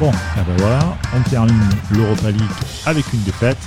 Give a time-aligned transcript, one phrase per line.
[0.00, 1.58] Bon, ah ben voilà, on termine
[1.90, 2.40] l'Europa League
[2.86, 3.58] avec une défaite.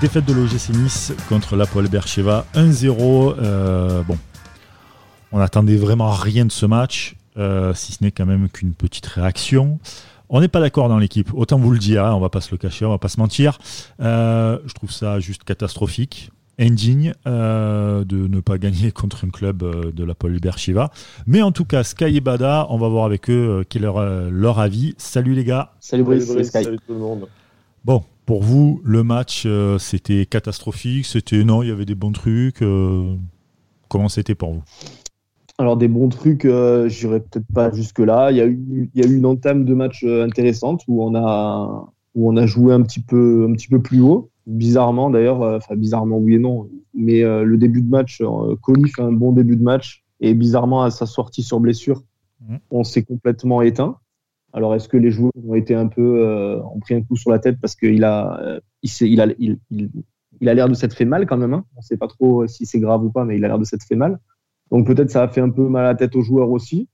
[0.00, 3.36] Défaite de l'OGC Nice contre l'Apoel Bercheva, 1-0.
[3.38, 4.18] Euh, bon,
[5.30, 9.06] on n'attendait vraiment rien de ce match, euh, si ce n'est quand même qu'une petite
[9.06, 9.78] réaction.
[10.28, 12.50] On n'est pas d'accord dans l'équipe, autant vous le dire, hein, on va pas se
[12.50, 13.60] le cacher, on va pas se mentir.
[14.00, 19.62] Euh, je trouve ça juste catastrophique indigne euh, de ne pas gagner contre un club
[19.62, 20.90] euh, de la Paul Berchiva.
[21.26, 23.84] Mais en tout cas, Sky et Bada, on va voir avec eux euh, quel est
[23.84, 24.94] leur, leur, avis.
[24.98, 25.72] Salut les gars.
[25.80, 26.64] Salut Brice, salut, Sky.
[26.64, 27.28] salut tout le monde.
[27.84, 29.46] Bon, pour vous, le match,
[29.78, 32.62] c'était catastrophique, c'était non, il y avait des bons trucs.
[33.88, 34.62] comment c'était pour vous?
[35.58, 38.30] Alors des bons trucs, euh, j'irai peut-être pas jusque là.
[38.30, 41.14] Il y a eu, il y a eu une entame de match intéressante où on
[41.14, 45.42] a, où on a joué un petit peu, un petit peu plus haut bizarrement d'ailleurs,
[45.42, 49.02] euh, enfin bizarrement oui et non, mais euh, le début de match, euh, Colli fait
[49.02, 52.02] un bon début de match et bizarrement à sa sortie sur blessure,
[52.40, 52.56] mmh.
[52.70, 53.96] on s'est complètement éteint.
[54.52, 57.38] Alors est-ce que les joueurs ont été un peu ont pris un coup sur la
[57.38, 59.58] tête parce qu'il a il, il a il,
[60.40, 61.54] il, a l'air de s'être fait mal quand même.
[61.54, 61.64] Hein.
[61.74, 63.64] On ne sait pas trop si c'est grave ou pas, mais il a l'air de
[63.64, 64.18] s'être fait mal.
[64.70, 66.86] Donc peut-être ça a fait un peu mal à la tête aux joueurs aussi.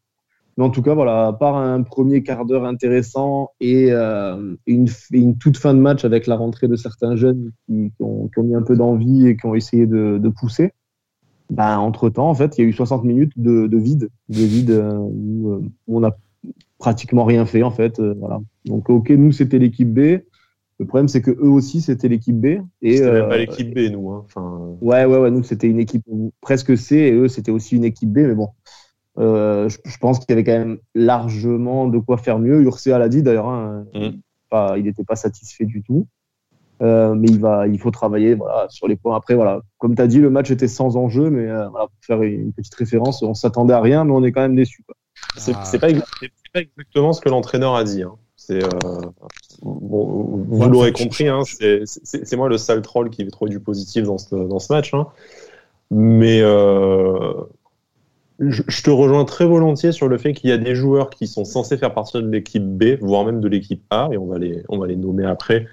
[0.59, 4.89] Mais en tout cas, voilà, à part un premier quart d'heure intéressant et euh, une,
[5.13, 8.41] une, toute fin de match avec la rentrée de certains jeunes qui, qui, ont, qui
[8.41, 10.73] ont, mis un peu d'envie et qui ont essayé de, de pousser,
[11.49, 14.71] ben, entre-temps, en fait, il y a eu 60 minutes de, de vide, de vide
[14.71, 16.17] euh, où, euh, où, on a
[16.79, 18.01] pratiquement rien fait, en fait.
[18.01, 18.41] Euh, voilà.
[18.65, 20.21] Donc, OK, nous, c'était l'équipe B.
[20.81, 22.61] Le problème, c'est que eux aussi, c'était l'équipe B.
[22.83, 24.11] Et c'était euh, pas l'équipe B, nous.
[24.11, 24.25] Hein.
[24.27, 24.77] Enfin...
[24.81, 25.31] Ouais, ouais, ouais.
[25.31, 26.05] Nous, c'était une équipe
[26.41, 28.19] presque C et eux, c'était aussi une équipe B.
[28.19, 28.49] Mais bon,
[29.19, 32.63] euh, je, je, pense qu'il y avait quand même largement de quoi faire mieux.
[32.63, 34.77] Urcea l'a dit d'ailleurs, hein, mm.
[34.77, 36.07] il n'était pas satisfait du tout.
[36.81, 39.17] Euh, mais il, va, il faut travailler voilà, sur les points.
[39.17, 41.97] Après, voilà, comme tu as dit, le match était sans enjeu, mais euh, voilà, pour
[42.03, 44.85] faire une petite référence, on s'attendait à rien, mais on est quand même déçu.
[45.37, 45.79] C'est ah.
[45.79, 45.89] pas,
[46.53, 48.03] pas, exactement ce que l'entraîneur a dit.
[48.03, 48.15] Hein.
[48.51, 48.61] Euh,
[49.63, 54.05] bon, vous l'aurez compris, hein, c'est moi le sale troll qui veut trouver du positif
[54.05, 54.95] dans ce, dans ce match.
[54.95, 55.09] Hein.
[55.91, 56.41] Mais
[58.41, 61.27] euh, je, te rejoins très volontiers sur le fait qu'il y a des joueurs qui
[61.27, 64.39] sont censés faire partie de l'équipe B, voire même de l'équipe A, et on va
[64.39, 65.67] les, on va les nommer après,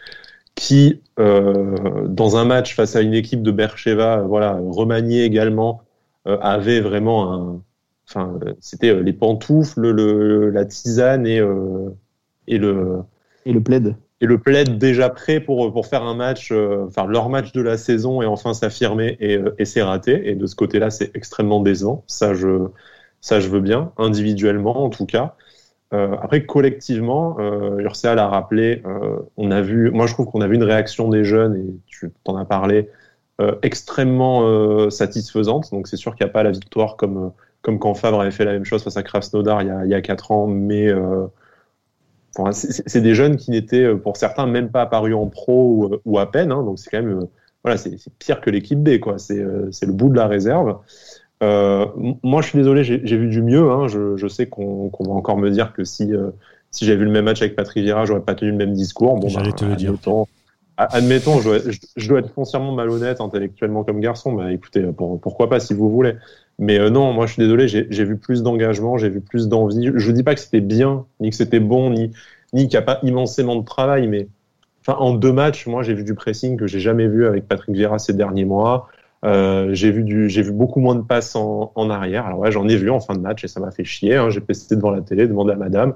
[0.56, 5.82] qui, euh, dans un match face à une équipe de Bercheva, voilà, remaniée également,
[6.28, 7.62] euh, avait vraiment un,
[8.08, 11.90] enfin, c'était euh, les pantoufles, le, la tisane et, euh,
[12.48, 13.02] et le
[13.46, 17.08] et le plaid et le plaid déjà prêt pour, pour faire un match, euh, faire
[17.08, 20.30] leur match de la saison et enfin s'affirmer et, euh, et c'est raté.
[20.30, 22.04] Et de ce côté-là, c'est extrêmement décevant.
[22.08, 22.68] Ça, je,
[23.22, 25.36] ça, je veux bien, individuellement en tout cas.
[25.94, 28.84] Euh, après, collectivement, euh, Ursea l'a rappelé,
[29.38, 32.12] on a vu, moi je trouve qu'on a vu une réaction des jeunes, et tu
[32.24, 32.90] t'en as parlé,
[33.64, 35.72] extrêmement satisfaisante.
[35.72, 38.46] Donc c'est sûr qu'il n'y a pas la victoire comme, comme quand Favre avait fait
[38.46, 40.90] la même chose face à Krasnodar il y a, il y a 4 ans, mais
[42.52, 46.20] c'est des jeunes qui n'étaient, euh, pour certains, même pas apparus en pro ou, euh,
[46.20, 46.52] à peine.
[46.52, 47.26] Hein, donc c'est quand même, euh,
[47.64, 49.18] voilà, c'est pire que l'équipe B, quoi.
[49.18, 50.78] C'est le bout de la réserve.
[51.44, 51.86] Euh,
[52.24, 53.72] moi, je suis désolé, j'ai vu du mieux.
[53.72, 53.88] Hein.
[53.88, 56.32] Je, je, sais qu'on qu va encore me dire que si, euh,
[56.72, 59.18] si j'avais vu le même match avec Patrick Vieira, j'aurais pas tenu le même discours.
[59.18, 59.94] Bon, J'allais bah, te le dire.
[60.78, 64.34] Admettons, je dois, être foncièrement malhonnête intellectuellement comme garçon.
[64.34, 66.16] Bah, écoutez, pour, pourquoi pas si vous voulez.
[66.60, 69.92] Mais euh, non, moi je suis désolé, j'ai vu plus d'engagement, j'ai vu plus d'envie.
[69.94, 72.12] Je dis pas que c'était bien, ni que c'était bon, ni,
[72.54, 74.28] qu'il n'y a pas immensément de travail, mais
[74.88, 78.00] en deux matchs, moi j'ai vu du pressing que j'ai jamais vu avec Patrick Vieira
[78.00, 78.88] ces derniers mois.
[79.26, 82.26] Euh, j'ai vu beaucoup moins de passes en, en arrière.
[82.26, 84.16] Alors ouais, j'en ai vu en fin de match et ça m'a fait chier.
[84.16, 84.30] Hein.
[84.30, 85.96] J'ai pesté devant la télé, demandé à Madame.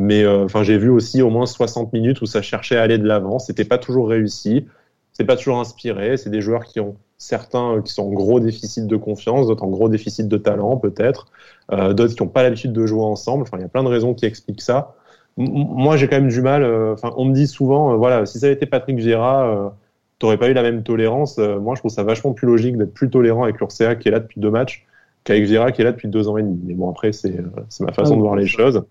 [0.00, 2.98] Mais euh, enfin, j'ai vu aussi au moins 60 minutes où ça cherchait à aller
[2.98, 3.40] de l'avant.
[3.40, 4.64] C'était pas toujours réussi.
[5.12, 6.16] C'est pas toujours inspiré.
[6.16, 9.64] C'est des joueurs qui ont certains euh, qui sont en gros déficit de confiance, d'autres
[9.64, 11.26] en gros déficit de talent peut-être,
[11.72, 13.42] euh, d'autres qui n'ont pas l'habitude de jouer ensemble.
[13.42, 14.94] Enfin, il y a plein de raisons qui expliquent ça.
[15.36, 16.62] M moi, j'ai quand même du mal.
[16.62, 19.68] Euh, enfin, on me dit souvent, voilà, si ça avait été Patrick Gérard, euh,
[20.20, 21.38] t'aurais pas eu la même tolérance.
[21.38, 24.20] moi, je trouve ça vachement plus logique d'être plus tolérant avec l'Urca qui est là
[24.20, 24.86] depuis deux matchs
[25.24, 26.60] qu'avec Gérard qui est là depuis deux ans et demi.
[26.64, 27.34] Mais bon, après, c'est
[27.80, 28.84] ma façon de voir les choses.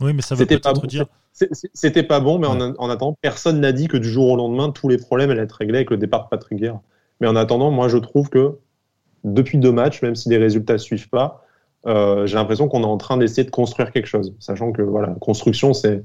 [0.00, 0.86] Oui, mais ça veut peut-être bon.
[0.86, 1.06] dire.
[1.32, 2.54] C'était pas bon, mais ouais.
[2.54, 5.42] en, en, attendant, personne n'a dit que du jour au lendemain, tous les problèmes allaient
[5.42, 6.82] être réglés avec le départ de Patrick Vieira.
[7.20, 8.56] Mais en attendant, moi, je trouve que
[9.24, 11.44] depuis deux matchs, même si les résultats ne suivent pas,
[11.86, 14.34] euh, j'ai l'impression qu'on est en train d'essayer de construire quelque chose.
[14.38, 16.02] Sachant que voilà, construction, c'est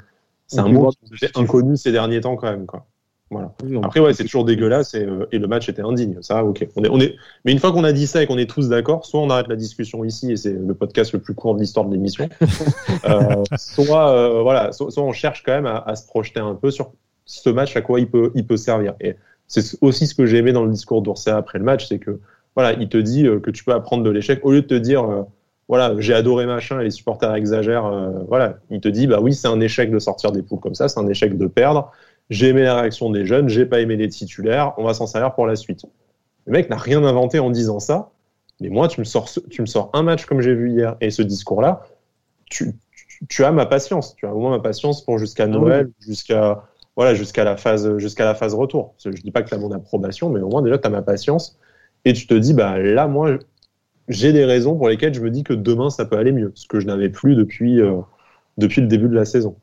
[0.57, 0.91] un mot
[1.35, 2.65] inconnu ces derniers temps quand même.
[2.65, 2.85] Quoi.
[3.31, 3.53] Voilà.
[3.81, 6.17] Après, ouais, c'est toujours dégueulasse et, euh, et, le match était indigne.
[6.19, 6.67] Ça, ok.
[6.75, 7.15] On est, on est...
[7.45, 9.47] Mais une fois qu'on a dit ça et qu'on est tous d'accord, soit on arrête
[9.47, 12.27] la discussion ici et c'est le podcast le plus court de l'histoire de l'émission,
[13.05, 16.55] euh, soit, euh, voilà, soit, soit, on cherche quand même à, à, se projeter un
[16.55, 16.91] peu sur
[17.25, 18.95] ce match, à quoi il peut, il peut servir.
[18.99, 19.15] Et
[19.47, 22.19] c'est aussi ce que j'ai aimé dans le discours d'Orsay après le match, c'est que
[22.55, 25.25] voilà, il te dit que tu peux apprendre de l'échec au lieu de te dire
[25.69, 27.89] voilà, j'ai adoré machin et les supporters exagèrent.
[28.27, 30.89] voilà, il te dit, bah oui, c'est un échec de sortir des poules comme ça,
[30.89, 31.93] c'est un échec de perdre.
[32.31, 35.35] J'ai aimé la réaction des jeunes, j'ai pas aimé les titulaires, on va s'en servir
[35.35, 35.85] pour la suite.
[36.45, 38.11] Le mec n'a rien inventé en disant ça,
[38.61, 40.97] mais moi, tu me sors, ce- tu me sors un match comme j'ai vu hier
[41.01, 41.83] et ce discours-là,
[42.49, 45.89] tu, tu, tu as ma patience, tu as au moins ma patience pour jusqu'à Noël,
[45.99, 46.63] jusqu'à
[46.95, 48.95] voilà, jusqu'à la phase, jusqu'à la phase retour.
[49.03, 51.01] Je dis pas que tu as mon approbation, mais au moins déjà tu as ma
[51.01, 51.59] patience
[52.05, 53.37] et tu te dis, bah là, moi,
[54.07, 56.67] j'ai des raisons pour lesquelles je me dis que demain ça peut aller mieux, ce
[56.67, 58.01] que je n'avais plus depuis, euh,
[58.57, 59.55] depuis le début de la saison.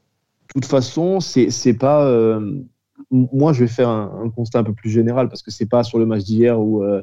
[0.55, 2.06] De toute façon, c'est c'est pas.
[2.06, 2.61] euh,
[3.11, 5.83] moi, je vais faire un, un constat un peu plus général parce que c'est pas
[5.85, 7.00] sur le match d'hier où, euh,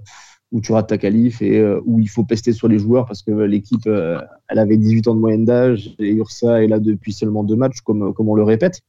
[0.52, 3.22] où tu rates ta qualif et euh, où il faut pester sur les joueurs parce
[3.24, 4.20] que l'équipe, euh,
[4.50, 7.80] elle avait 18 ans de moyenne d'âge et Ursa est là depuis seulement deux matchs,
[7.82, 8.82] comme, comme on le répète.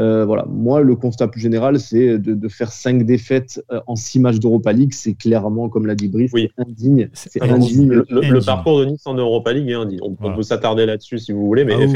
[0.00, 0.44] Euh, voilà.
[0.48, 4.72] Moi, le constat plus général, c'est de, de faire cinq défaites en six matchs d'Europa
[4.72, 4.92] League.
[4.94, 6.50] C'est clairement, comme l'a dit Brice, Oui.
[6.56, 7.08] indigne.
[7.14, 7.88] C'est indigne.
[7.88, 8.44] le, le- le indigne.
[8.44, 9.98] parcours de Nice en Europa League est indigne.
[10.02, 10.36] On, on Voilà.
[10.36, 11.86] peut s'attarder là-dessus si vous voulez, mais Ah oui.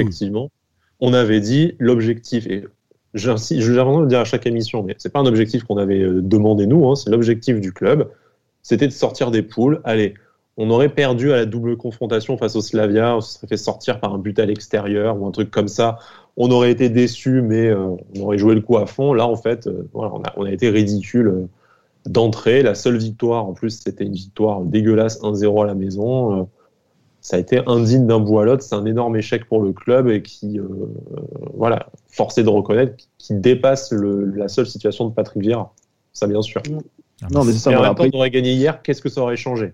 [1.03, 2.65] On avait dit l'objectif, et
[3.13, 6.23] vais vraiment le dire à chaque émission, mais c'est pas un objectif qu'on avait euh,
[6.23, 8.09] demandé nous, hein, c'est l'objectif du club,
[8.63, 9.81] c'était de sortir des poules.
[9.83, 10.15] Allez,
[10.57, 13.99] on aurait perdu à la double confrontation face au Slavia, on se serait fait sortir
[13.99, 15.99] par un but à l'extérieur ou un truc comme ça.
[16.37, 19.13] On aurait été déçus, mais euh, on aurait joué le coup à fond.
[19.13, 21.49] Là, en fait, euh, on, a, été ridicule
[22.07, 22.63] d'entrée.
[22.63, 26.49] La seule victoire, en plus, c'était une victoire dégueulasse 1-0 à la maison.
[27.25, 28.63] Ça a été indigne d'un bout à l'autre.
[28.65, 30.67] C'est un énorme échec pour le club et qui, euh,
[31.55, 35.73] voilà, forcé de reconnaître, qui dépasse le- la seule situation de Patrick Vieira.
[36.13, 36.61] Ça, bien sûr.
[37.23, 37.71] Ah, Non, mais c'est ça.
[37.71, 38.83] Et en voilà, même temps, après, on aurait gagné hier.
[38.83, 39.73] Qu'est-ce que ça aurait changé?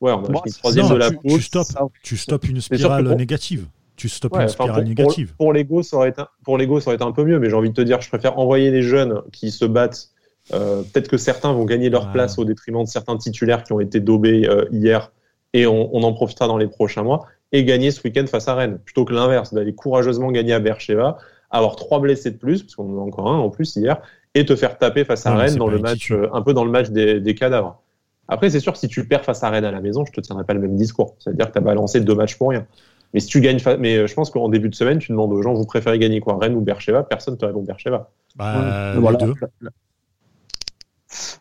[0.00, 1.30] Ouais, on a Bon, troisième non, de la tu- poule.
[1.32, 1.66] tu stoppes.
[1.66, 3.66] ça- Tu stoppes une spirale pour- négative.
[3.96, 5.34] Tu stoppes Ouais, une spirale pour, négative.
[5.36, 7.48] pour l'ego, ça aurait été un- pour l'ego, ça aurait été un peu mieux, mais
[7.48, 10.10] j'ai envie de te dire, je préfère envoyer les jeunes qui se battent.
[10.52, 13.80] Euh, Peut-être que certains vont gagner leur place au détriment de certains titulaires qui ont
[13.80, 15.12] été daubés euh, hier,
[15.52, 18.54] et on, on en profitera dans les prochains mois, et gagner ce week-end face à
[18.54, 21.16] Rennes, plutôt que l'inverse, d'aller courageusement gagner à Bercheva,
[21.50, 24.00] avoir trois blessés de plus, parce qu'on en a encore un en plus hier,
[24.34, 26.64] et te faire taper face à Rennes dans le un match, euh, un peu dans
[26.64, 27.80] le match des, des cadavres.
[28.28, 30.44] Après, c'est sûr si tu perds face à Rennes à la maison, je te tiendrai
[30.44, 31.14] pas le même discours.
[31.18, 32.66] C'est-à-dire que tu as balancé deux matchs pour rien.
[33.14, 35.32] Mais si tu gagnes, fa- mais euh, je pense qu'en début de semaine, tu demandes
[35.32, 38.10] aux gens, vous préférez gagner quoi, Rennes ou Bercheva Personne te répond Bercheva.
[38.36, 38.52] Bah,
[38.94, 39.18] Ouais, voilà.
[39.18, 39.34] les deux.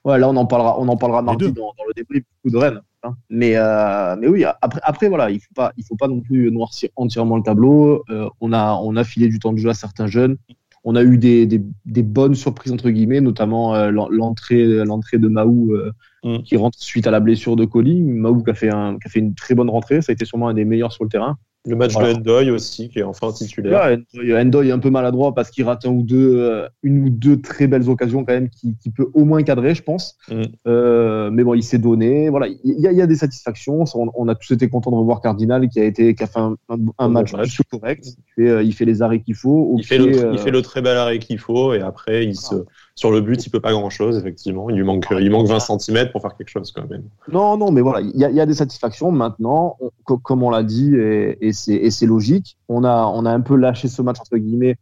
[0.08, 2.50] Ouais, là, on en parlera, on en parlera mardi dans, dans le débrief du coup
[2.50, 2.82] de Rennes.
[3.04, 3.16] hein.
[3.30, 6.50] Mais, euh, mais oui, après, après voilà, il faut pas, il faut pas non plus
[6.52, 8.04] noircir entièrement le tableau.
[8.10, 10.38] Euh, on a, on a filé du temps de jeu à certains jeunes.
[10.86, 15.18] On a eu des, des, des bonnes surprises entre guillemets, notamment euh, l'en- l'entrée, l'entrée
[15.20, 15.76] de Mahou
[16.24, 16.40] Mm.
[16.40, 18.02] qui rentre suite à la blessure de Colli.
[18.02, 20.02] Mahou qui a fait un, qui a fait une très bonne rentrée.
[20.02, 21.38] Ça a été sûrement un des meilleurs sur le terrain.
[21.68, 22.14] Le match Voilà.
[22.14, 23.98] de Endoy aussi, qui est enfin titulaire.
[24.16, 27.10] Endoy, Endoy est un peu maladroit parce qu'il rate un ou deux, euh, une ou
[27.10, 30.16] deux très belles occasions quand même qui, qui peut au moins cadrer, je pense.
[30.32, 30.42] Mm.
[30.68, 32.30] Euh, mais bon, il s'est donné.
[32.30, 33.84] Voilà, il y, a- il y a des satisfactions.
[33.96, 36.40] On, on a tous été contents de revoir Cardinal qui a été qui a fait
[36.40, 37.32] un, un- un Bon match,
[37.70, 38.06] correct.
[38.06, 39.78] Il fait, euh, il fait les arrêts qu'il faut.
[39.84, 42.56] Fait, le, euh, il fait le très bel arrêt qu'il faut, et après, il se,
[42.98, 44.72] sur le but, il peut pas grand chose, effectivement.
[44.72, 47.04] Il lui manque, il manque 20 cm pour faire quelque chose, quand même.
[47.32, 49.12] Non, non, mais voilà, il y a, il y a des satisfactions.
[49.12, 53.42] Maintenant, on- comme on l'a dit, et, et c'est logique, on a, on a un
[53.42, 54.78] peu lâché ce match, entre guillemets.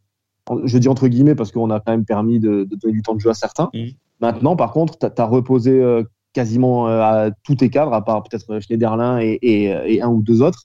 [0.63, 3.15] Je dis entre guillemets parce qu'on a quand même permis de, de donner du temps
[3.15, 3.69] de jeu à certains.
[3.73, 3.89] Mhm.
[4.21, 8.23] Maintenant, par contre, tu as, reposé euh, quasiment euh, à tous tes cadres, à part
[8.23, 10.63] peut-être Schneiderlin et, et, et un ou deux autres.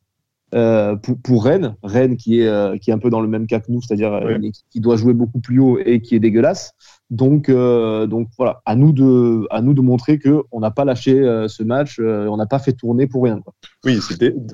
[0.53, 3.47] Euh, pour, pour Rennes, Rennes qui est, euh, qui est un peu dans le même
[3.47, 4.37] cas que nous, c'est-à-dire euh, Ouais.
[4.37, 6.73] une équipe qui doit jouer beaucoup plus haut et qui est dégueulasse.
[7.11, 10.85] Donc, euh, donc voilà, à nous de, à nous de montrer que on n'a pas
[10.85, 13.41] lâché euh, ce match, euh, on n'a pas fait tourner pour rien.
[13.41, 13.53] Quoi.
[13.85, 14.01] Oui,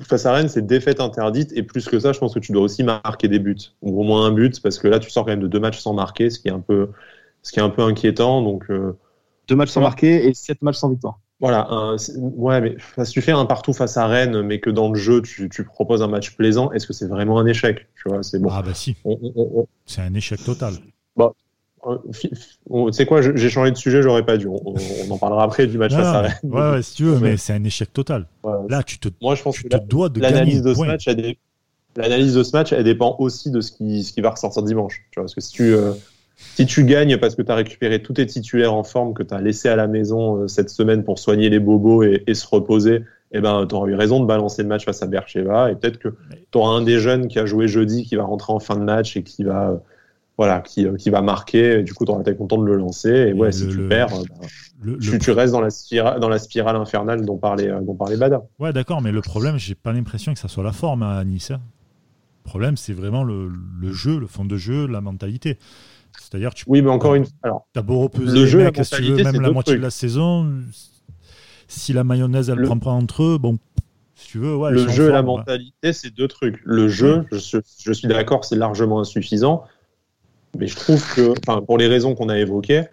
[0.07, 2.61] face à Rennes, c'est défaite interdite, et plus que ça, je pense que tu dois
[2.61, 5.31] aussi marquer des buts, ou au moins un but, parce que là, tu sors quand
[5.31, 6.89] même de deux matchs sans marquer, ce qui est un peu,
[7.41, 8.41] ce qui est un peu inquiétant.
[8.43, 8.65] Donc,
[9.47, 11.19] Deux matchs sans marquer et sept matchs sans victoire.
[11.39, 14.97] Voilà, ouais, mais si tu fais un partout face à Rennes, mais que dans le
[14.97, 17.87] jeu tu, tu proposes un match plaisant, est-ce que c'est vraiment un échec?
[17.95, 18.49] Tu vois, c'est bon.
[18.51, 20.73] Ah bah si, On- on- on- c'est un échec total.
[22.11, 22.31] fi-
[22.69, 24.47] on- Tu sais quoi, j'ai changé de sujet, j'aurais pas dû.
[24.47, 26.39] On, en parlera après du match Non, face à Rennes.
[26.43, 28.25] ouais, ouais, si tu veux, mais c'est un échec total.
[28.43, 28.53] Ouais.
[28.69, 30.87] Là, tu te, Moi, je pense tu que te dois de l'analyse de ce point.
[30.87, 31.07] match,
[31.95, 35.03] l'analyse de ce match, elle dépend aussi de ce qui, ce qui va ressortir dimanche.
[35.11, 35.93] Tu vois, parce que si tu, euh,
[36.37, 39.33] si tu gagnes parce que tu as récupéré tous tes titulaires en forme que tu
[39.33, 42.45] as laissé à la maison euh, cette semaine pour soigner les bobos et, et se
[42.47, 45.71] reposer, eh ben, tu auras eu raison de balancer le match face à Bercheva.
[45.71, 46.09] Et peut-être que
[46.51, 48.83] tu auras un des jeunes qui a joué jeudi qui va rentrer en fin de
[48.83, 49.77] match et qui va, euh,
[50.37, 51.79] voilà, qui, euh, qui va marquer.
[51.79, 53.09] Et du coup, tu auras été content de le lancer.
[53.09, 54.09] Et ouais, si tu le- perds,
[54.81, 57.95] Le- le tu, tu restes dans la, spirale, dans la spirale infernale dont parlait, dont
[57.95, 58.43] parlait Bada.
[58.59, 61.51] Ouais, d'accord, mais le problème, j'ai pas l'impression que ça soit la forme à Nice.
[61.51, 61.59] hein.
[62.45, 63.51] Le problème, c'est vraiment le
[63.91, 65.57] jeu, le fond de jeu, la mentalité.
[66.19, 67.33] C'est-à-dire, tu Oui, mais encore une fois.
[67.43, 69.79] Alors, beau Le jeu la mecs, si tu veux, mentalité, même la moitié trucs.
[69.79, 70.51] de la saison,
[71.67, 73.57] si la mayonnaise, elle Le- prend pas entre eux, bon,
[74.15, 76.59] Si tu veux, ouais, le jeu et la mentalité, c'est deux trucs.
[76.63, 79.63] Le jeu, je, je suis d'accord, c'est largement insuffisant.
[80.57, 82.85] Mais je trouve que, pour les raisons qu'on a évoquées,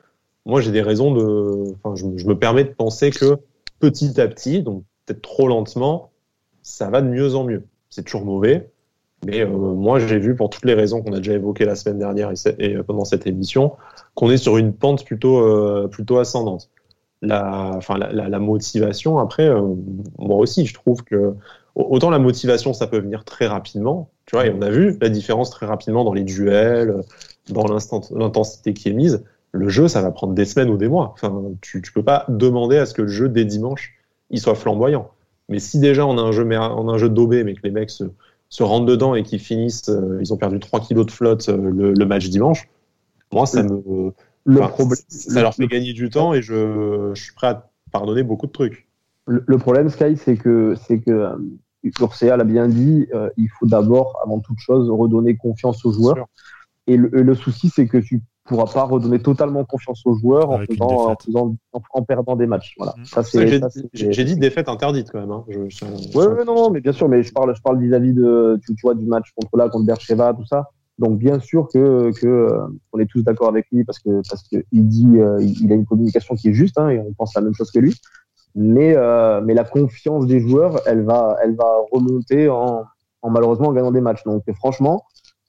[0.45, 1.73] moi j'ai des raisons de.
[1.83, 3.38] Enfin, je, me permets de penser que
[3.78, 6.11] petit à petit, donc peut-être trop lentement,
[6.62, 7.64] ça va de mieux en mieux.
[7.90, 8.71] C'est toujours mauvais,
[9.25, 11.99] mais euh, moi j'ai vu pour toutes les raisons qu'on a déjà évoquées la semaine
[11.99, 13.73] dernière et, pendant cette émission,
[14.14, 16.71] qu'on est sur une pente plutôt euh, plutôt ascendante.
[17.23, 19.62] La, enfin, la, motivation, après, euh,
[20.19, 21.33] moi aussi, je trouve que
[21.75, 25.09] autant la motivation, ça peut venir très rapidement, tu vois, et on a vu la
[25.09, 27.00] différence très rapidement dans les duels,
[27.49, 27.64] dans
[28.11, 29.25] l'intensité qui est mise.
[29.52, 31.12] Le jeu, ça va prendre des semaines ou des mois.
[31.14, 33.95] Enfin, tu, tu peux pas demander à ce que le jeu dès dimanche,
[34.28, 35.11] il soit flamboyant.
[35.49, 37.71] Mais si déjà on a un jeu, on a un jeu daubé, mais que les
[37.71, 38.04] mecs se,
[38.54, 41.92] se rentrent dedans et qu'ils finissent, euh, ils ont perdu 3 kilos de flotte euh,
[41.92, 42.68] le, match dimanche,
[43.32, 44.12] moi, ça me.
[44.44, 48.23] Le problème, ça leur fait gagner du temps et je, je, suis prêt à pardonner
[48.23, 48.87] beaucoup de trucs.
[49.26, 54.38] Le, problème, Sky, c'est que, c'est que euh, l'a bien dit, il faut d'abord, avant
[54.38, 56.28] toute chose, redonner confiance aux joueurs.
[56.87, 61.56] Et le, souci, c'est que tu pourras pas redonner totalement confiance aux joueurs en, faisant,
[61.92, 62.74] en, perdant des matchs.
[62.76, 62.94] Voilà.
[62.98, 63.60] Mmh.
[63.94, 65.32] J'ai dit défaite interdite quand même.
[65.32, 65.44] Hein.
[65.48, 69.06] ouais, non, mais bien sûr, mais je parle, je parle vis-à-vis de, tu, vois, du
[69.06, 70.70] match contre là, contre Bercheva, tout ça.
[70.98, 74.46] Donc bien sûr que, que euh, on est tous d'accord avec lui parce que parce
[74.48, 77.34] que il dit, euh, il a une communication qui est juste hein, et on pense
[77.34, 77.96] la même chose que lui.
[78.54, 82.84] Mais euh, mais la confiance des joueurs, elle va elle va remonter en,
[83.22, 84.22] en malheureusement en gagnant des matchs.
[84.24, 85.02] Donc franchement,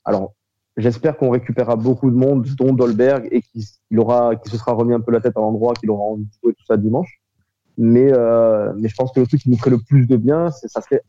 [0.03, 0.33] alors
[0.77, 4.93] J'espère qu'on récupérera beaucoup de monde, dont Dolberg, et qu'il aura, qui se sera remis
[4.93, 7.21] un peu la tête à l'endroit, qu'il aura envie de jouer tout ça dimanche.
[7.77, 10.49] Mais, euh, mais je pense que le truc qui nous ferait le plus de bien,
[10.51, 11.01] ça serait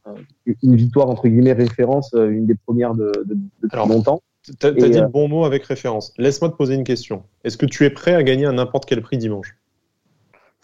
[0.62, 4.20] une victoire entre guillemets référence, euh, une des premières de, de, de depuis longtemps.
[4.60, 6.12] Tu as, dit le euh, bon mot avec référence.
[6.18, 7.24] Laisse-moi te poser une question.
[7.44, 9.56] Est-ce que tu es prêt à gagner à n'importe quel prix dimanche?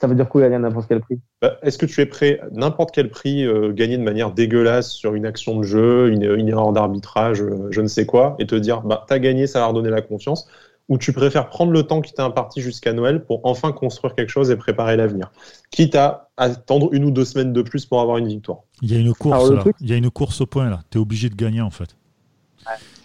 [0.02, 1.20] Ça veut dire quoi gagner à n'importe quel prix?
[1.40, 4.90] Bah, Est-ce que tu es prêt à n'importe quel prix euh, gagner de manière dégueulasse
[4.90, 8.56] sur une action de jeu, une, erreur d'arbitrage, euh, je ne sais quoi, et te
[8.56, 10.48] dire bah t'as gagné, ça va redonner la confiance?
[10.88, 14.30] Ou tu préfères prendre le temps qui t'a imparti jusqu'à Noël pour enfin construire quelque
[14.30, 15.30] chose et préparer l'avenir,
[15.70, 18.62] quitte à attendre une ou deux semaines de plus pour avoir une victoire.
[18.82, 20.80] Il y a une course, il y a une course au point là.
[20.90, 21.96] Tu es obligé de gagner en fait.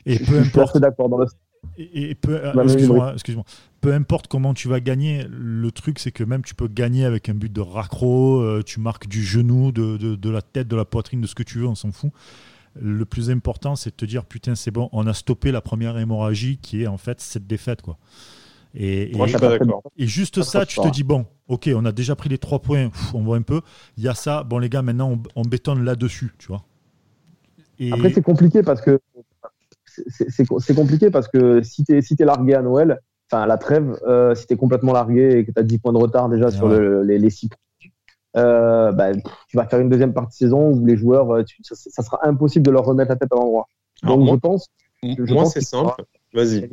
[0.07, 0.79] Et peu importe.
[0.79, 1.27] d'accord dans le
[1.77, 3.43] et, peu, euh, excuse-moi,
[3.81, 7.29] peu importe comment tu vas gagner, le truc c'est que même tu peux gagner avec
[7.29, 10.85] un but de raccro, euh, tu marques du genou, de, de, la tête, de la
[10.85, 12.11] poitrine, de ce que tu veux, on s'en fout.
[12.79, 15.97] Le plus important c'est de te dire putain c'est bon, on a stoppé la première
[15.97, 17.97] hémorragie qui est en fait cette défaite quoi.
[18.75, 19.27] Et, Moi,
[19.97, 23.21] juste ça, tu te dis bon, ok, on a déjà pris les trois points, on
[23.21, 23.61] voit un peu.
[23.97, 26.63] Il y a ça, bon les gars, maintenant on, on bétonne là-dessus, tu vois.
[27.79, 27.91] Et...
[27.91, 28.99] Après c'est compliqué parce que
[30.07, 32.99] c'est compliqué parce que si tu es, si es largué à Noël,
[33.29, 35.79] enfin à la trêve, euh, si tu es complètement largué et que tu as 10
[35.79, 37.49] points de retard déjà sur les, les 6
[38.35, 39.13] euh, bah,
[39.47, 42.65] tu vas faire une deuxième partie de saison où les joueurs, euh, ça, sera impossible
[42.65, 43.67] de leur remettre la tête à l'endroit.
[44.03, 44.67] Donc je pense.
[45.03, 46.03] moi, c'est simple.
[46.33, 46.69] Vas-y.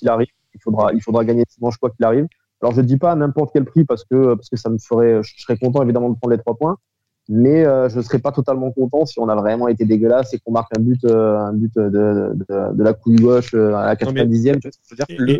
[0.00, 2.26] Il arrive, il faudra, il faudra gagner dimanche quoi qu'il arrive.
[2.60, 5.20] Alors je dis pas à n'importe quel prix parce que parce que ça me ferait,
[5.22, 6.76] je serais content évidemment de prendre les trois points
[7.28, 10.38] mais euh, je ne serais pas totalement content si on a vraiment été dégueulasse et
[10.38, 13.86] qu'on marque un but, euh, un but de, de, de, la couille gauche euh, à
[13.86, 14.58] la 90e.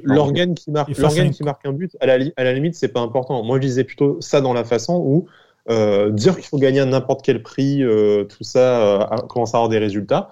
[0.04, 3.00] L'organe qui marque, l'organe qui marque un but, à la, à la limite, c'est pas
[3.00, 3.42] important.
[3.42, 5.26] Moi, je disais plutôt ça dans la façon où
[5.70, 7.84] euh, dire qu'il faut gagner à n'importe quel prix,
[8.28, 10.30] tout ça, commence à avoir des résultats.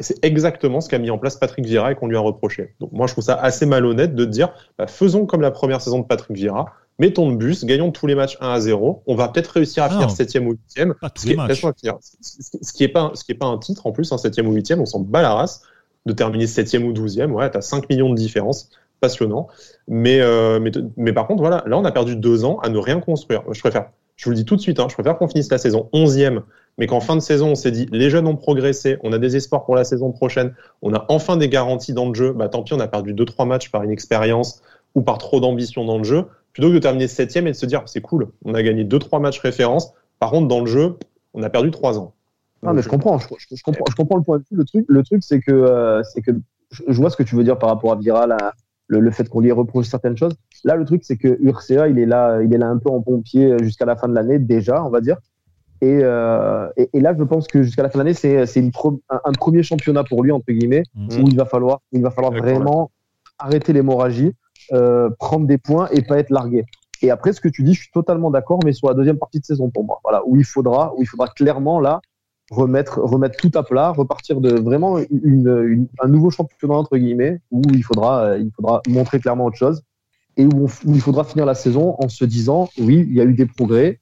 [0.00, 2.74] C'est exactement ce qu'a mis en place Patrick Vieira et qu'on lui a reproché.
[2.80, 5.98] Donc moi, je trouve ça assez malhonnête de dire, bah, faisons comme la première saison
[5.98, 9.02] de Patrick Vieira mettons le bus, gagnons tous les matchs 1 à 0.
[9.06, 10.60] On va peut-être réussir à finir 7 ou 8
[11.16, 14.52] Ce, qui est, pas, ce qui est pas un titre en plus, un 7 ou
[14.52, 15.62] 8 on s'en bat la race
[16.06, 18.70] de terminer 7 ou 12 Ouais, tu as 5 millions de différence.
[19.00, 19.48] Passionnant.
[19.86, 22.78] Mais, euh, mais, mais, par contre, voilà, là, on a perdu deux ans à ne
[22.78, 23.42] rien construire.
[23.52, 25.58] Je préfère, je vous le dis tout de suite, hein, je préfère qu'on finisse la
[25.58, 26.40] saison 11e,
[26.78, 29.36] mais qu'en fin de saison, on s'est dit, les jeunes ont progressé, on a des
[29.36, 32.32] espoirs pour la saison prochaine, on a enfin des garanties dans le jeu.
[32.32, 34.62] Bah, tant pis, on a perdu 2-3 matchs par inexpérience
[34.94, 36.24] ou par trop d'ambition dans le jeu
[36.54, 38.98] plutôt que de terminer septième et de se dire c'est cool, on a gagné deux
[38.98, 39.92] trois matchs référence.
[40.20, 40.96] Par contre, dans le jeu,
[41.34, 42.14] on a perdu trois ans.
[42.62, 43.26] Non, mais je comprends, je,
[43.62, 44.56] comprends, je comprends le point de vue.
[44.56, 46.30] Le truc, le truc, c'est que, euh, c'est que,
[46.70, 48.34] je vois ce que tu veux dire par rapport à Viral,
[48.86, 50.34] le, fait qu'on lui reproche certaines choses.
[50.62, 53.02] Là, le truc, c'est que Urca, il est là, il est là un peu en
[53.02, 55.18] pompier jusqu'à la fin de l'année déjà, on va dire.
[55.82, 58.64] Et, euh, et, là, je pense que jusqu'à la fin de l'année, c'est, c'est
[59.10, 61.22] un, premier championnat pour lui entre guillemets, mhm.
[61.22, 62.90] où il va falloir, il va falloir vraiment
[63.38, 64.32] arrêter l'hémorragie
[64.72, 66.64] euh, prendre des points et pas être largué.
[67.02, 69.40] Et après, ce que tu dis, je suis totalement d'accord, mais sur la deuxième partie
[69.40, 72.00] de saison pour moi, voilà, où il faudra, où il faudra clairement là
[72.50, 77.62] remettre, remettre tout à plat, repartir de vraiment une, un nouveau championnat entre guillemets, où
[77.72, 79.82] il faudra, euh, il faudra montrer clairement autre chose
[80.36, 83.34] et où, il faudra finir la saison en se disant, oui, il y a eu
[83.34, 84.00] des progrès,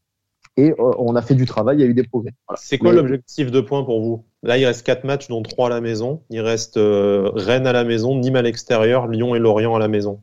[0.56, 2.32] Et on a fait du travail, il y a eu des progrès.
[2.54, 4.24] C'est quoi l'objectif de points pour vous?
[4.42, 6.22] Là, il reste 4 matchs, dont 3 à la maison.
[6.30, 10.20] Il reste Rennes à la maison, Nîmes à l'extérieur, Lyon et Lorient à la maison.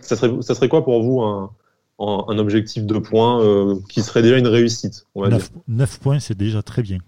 [0.00, 1.50] Ça serait, ça serait quoi pour vous un,
[1.98, 5.06] un objectif de points euh, qui serait déjà une réussite.
[5.14, 5.60] On va 9, dire.
[5.68, 6.98] 9 points, c'est déjà très bien.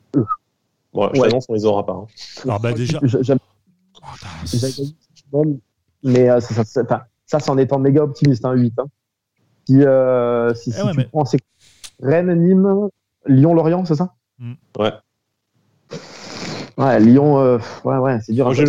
[0.92, 1.28] Bon, je ouais.
[1.48, 1.92] on les aura pas.
[1.92, 2.06] Hein.
[2.44, 2.98] Alors, bah, déjà.
[5.32, 5.44] Oh,
[6.02, 8.74] mais euh, ça, ça, ça, ça c'est en étant méga optimiste, hein, 8.
[8.78, 8.86] Hein.
[9.66, 11.04] Si, euh, si, si eh ouais, tu mais...
[11.04, 11.24] prends
[12.00, 12.88] Rennes, Nîmes,
[13.26, 14.14] Lyon, Lorient, c'est ça?
[14.38, 14.54] Mm.
[14.78, 14.92] Ouais.
[16.78, 18.54] Ouais, Lyon, euh, ouais, ouais, c'est dur.
[18.54, 18.64] J'ai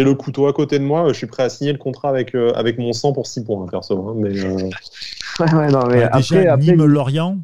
[0.00, 2.52] le couteau à côté de moi, je suis prêt à signer le contrat avec, euh,
[2.54, 4.08] avec mon sang pour 6 points, perso.
[4.08, 4.56] Hein, mais, euh...
[5.40, 7.38] ouais, ouais, non, mais ouais, après, déjà, après, Nîmes-Lorient,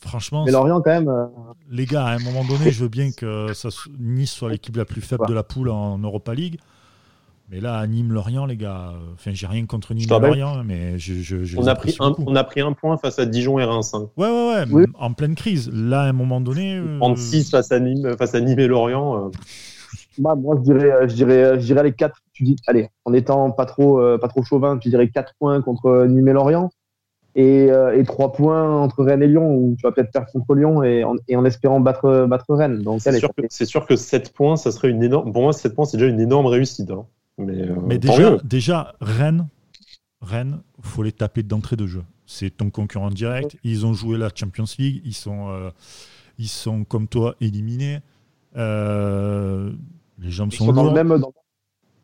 [0.00, 0.44] franchement.
[0.44, 1.08] Mais Lorient, quand même.
[1.08, 1.26] Euh,
[1.70, 4.84] les gars, à un moment donné, je veux bien que ça, Nice soit l'équipe la
[4.84, 6.58] plus faible de la poule en Europa League.
[7.50, 11.42] Mais là, à Nîmes-Lorient, les gars, enfin, j'ai rien contre Nîmes Lorient, mais je, je,
[11.42, 13.92] je on, a pris un, on a pris un point face à Dijon et Reims.
[13.92, 14.08] Hein.
[14.16, 14.84] Ouais, ouais, ouais, oui.
[14.96, 15.68] en pleine crise.
[15.72, 16.76] Là, à un moment donné.
[16.76, 16.98] Euh...
[16.98, 19.32] 36 face à Nîmes, face à Nîmes et Lorient.
[20.18, 20.22] Euh...
[20.22, 22.14] Bah, moi, je dirais, je dirais, je dirais les 4.
[22.32, 25.60] Tu dis, allez, en étant pas trop, euh, pas trop chauvin, tu dirais 4 points
[25.62, 26.70] contre Nîmes et Lorient.
[27.36, 30.54] Et, euh, et 3 points entre Rennes et Lyon, où tu vas peut-être perdre contre
[30.54, 32.82] Lyon et en, et en espérant battre, battre Rennes.
[32.98, 33.30] C'est sûr,
[33.64, 35.32] sûr, que 7 points, ça serait une énorme.
[35.32, 36.90] Pour moi, 7 points, c'est déjà une énorme réussite.
[36.90, 37.06] Hein.
[37.40, 39.48] Mais, euh, Mais déjà, déjà, Rennes,
[40.20, 42.02] Rennes, faut les taper d'entrée de jeu.
[42.26, 43.56] C'est ton concurrent direct.
[43.64, 45.00] Ils ont joué la Champions League.
[45.04, 45.70] Ils sont, euh,
[46.38, 48.00] ils sont comme toi éliminés.
[48.56, 49.72] Euh,
[50.20, 51.08] les jambes sont, sont dans le même.
[51.18, 51.32] Dans...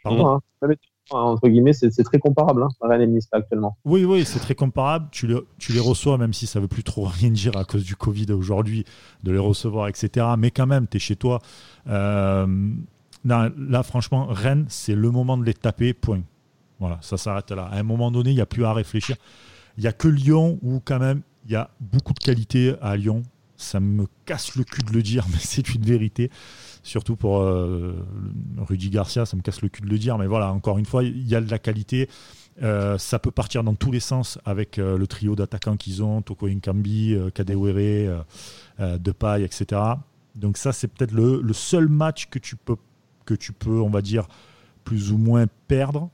[0.02, 0.70] Pardon, hein,
[1.10, 3.76] entre guillemets, c'est très comparable, hein, Rennes et Nice actuellement.
[3.84, 5.08] Oui, oui, c'est très comparable.
[5.12, 7.84] Tu, le, tu les reçois, même si ça veut plus trop rien dire à cause
[7.84, 8.84] du Covid aujourd'hui,
[9.22, 10.26] de les recevoir, etc.
[10.38, 11.40] Mais quand même, tu es chez toi.
[11.88, 12.46] Euh,
[13.24, 16.22] non, là, franchement, Rennes, c'est le moment de les taper, point.
[16.78, 17.64] Voilà, ça s'arrête là.
[17.64, 19.16] À un moment donné, il n'y a plus à réfléchir.
[19.78, 22.96] Il n'y a que Lyon où, quand même, il y a beaucoup de qualité à
[22.96, 23.22] Lyon.
[23.56, 26.30] Ça me casse le cul de le dire, mais c'est une vérité.
[26.82, 27.94] Surtout pour euh,
[28.58, 30.18] Rudy Garcia, ça me casse le cul de le dire.
[30.18, 32.08] Mais voilà, encore une fois, il y a de la qualité.
[32.62, 36.22] Euh, ça peut partir dans tous les sens avec euh, le trio d'attaquants qu'ils ont,
[36.22, 38.24] Toko Inkambi, euh, Kadewere,
[38.78, 39.80] Depay, etc.
[40.34, 42.76] Donc ça, c'est peut-être le, seul match que tu peux
[43.24, 44.28] que tu peux, on va dire,
[44.84, 46.10] plus ou moins perdre.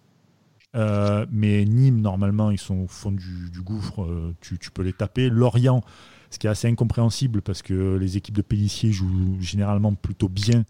[0.74, 5.28] Mais Nîmes, normalement, ils sont au fond du, gouffre, tu, peux les taper.
[5.28, 5.82] Lorient,
[6.32, 10.64] ce qui est assez incompréhensible parce que les équipes de Pellissier jouent généralement plutôt bien.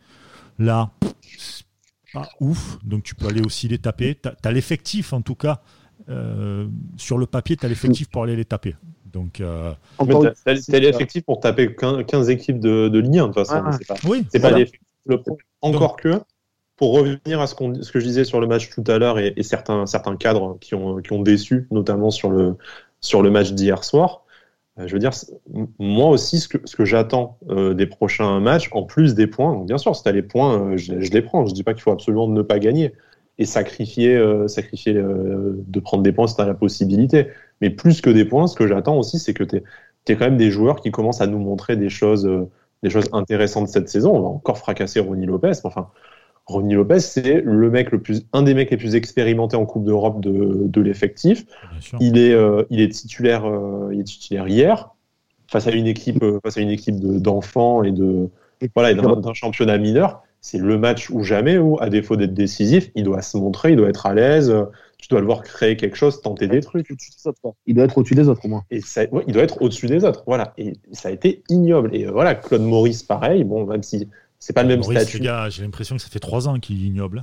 [0.58, 0.90] Là,
[2.12, 4.18] pas ouf, donc tu peux aller aussi les taper.
[4.20, 5.62] Tu as, l'effectif, en tout cas,
[6.08, 8.76] euh, sur le papier, tu as l'effectif pour aller les taper.
[9.12, 9.72] Donc, euh...
[9.98, 13.62] tu as, l'effectif pour taper 15, équipes de, de Ligue 1, de toute façon.
[13.64, 14.80] Ah, pas, oui, c'est pas l'effectif.
[15.60, 16.20] Encore que,
[16.76, 19.32] pour revenir à ce, ce, que je disais sur le match tout à l'heure et,
[19.36, 22.56] et, certains, certains cadres qui ont, qui ont déçu, notamment sur le,
[23.00, 24.31] sur le match d'hier soir, euh,
[24.78, 25.10] je veux dire,
[25.78, 29.62] moi aussi, ce que, ce que j'attends euh, des prochains matchs, en plus des points,
[29.64, 31.44] bien sûr, si tu as les points, euh, je, les prends.
[31.46, 32.94] Je dis pas qu'il faut absolument ne pas gagner
[33.38, 37.28] et sacrifier, euh, sacrifier euh, de prendre des points si tu la possibilité.
[37.60, 40.38] Mais plus que des points, ce que j'attends aussi, c'est que tu es, quand même
[40.38, 42.28] des joueurs qui commencent à nous montrer des choses,
[42.82, 44.16] des choses intéressantes cette saison.
[44.16, 45.52] On va encore fracasser Ronnie Lopez.
[45.64, 45.90] Enfin,
[46.46, 49.84] Ronnie Lopez, c'est le mec le plus, un des mecs les plus expérimentés en Coupe
[49.84, 51.46] d'Europe de, de l'effectif.
[52.00, 54.90] Il est, euh, il est titulaire, euh, il est titulaire hier
[55.48, 58.28] face à une équipe, euh, face à une équipe d'enfants et de,
[58.74, 60.22] voilà, d'un championnat mineur.
[60.40, 63.76] C'est le match ou jamais où, à défaut d'être décisif, il doit se montrer, il
[63.76, 64.52] doit être à l'aise.
[64.98, 66.88] Tu dois le voir créer quelque chose, tenter des trucs.
[67.66, 68.64] Il doit être au-dessus des autres, au moins.
[68.70, 70.24] Et ça, ouais, il doit être au-dessus des autres.
[70.26, 70.52] Voilà.
[70.58, 71.94] Et ça a été ignoble.
[71.94, 73.44] Et voilà, Claude Maurice, pareil.
[73.44, 74.08] Bon, même si
[74.44, 75.22] c'est pas le même Maurice, statut.
[75.50, 77.22] J'ai l'impression que ça fait trois ans qu'il est ignoble.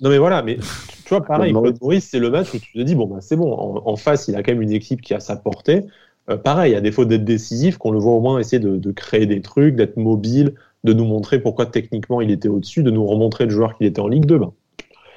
[0.00, 0.56] Non mais voilà, mais
[1.04, 3.34] tu vois, pareil, Claude Maurice, c'est le match où tu te dis, bon, bah, c'est
[3.34, 5.82] bon, en, en, face, il a quand même une équipe qui a sa portée.
[6.30, 9.26] Euh, pareil, à défaut d'être décisif, qu'on le voit au moins essayer de, de créer
[9.26, 13.46] des trucs, d'être mobile, de nous montrer pourquoi techniquement il était au-dessus, de nous remontrer
[13.46, 14.38] le joueur qu'il était en Ligue 2.
[14.38, 14.52] Ben.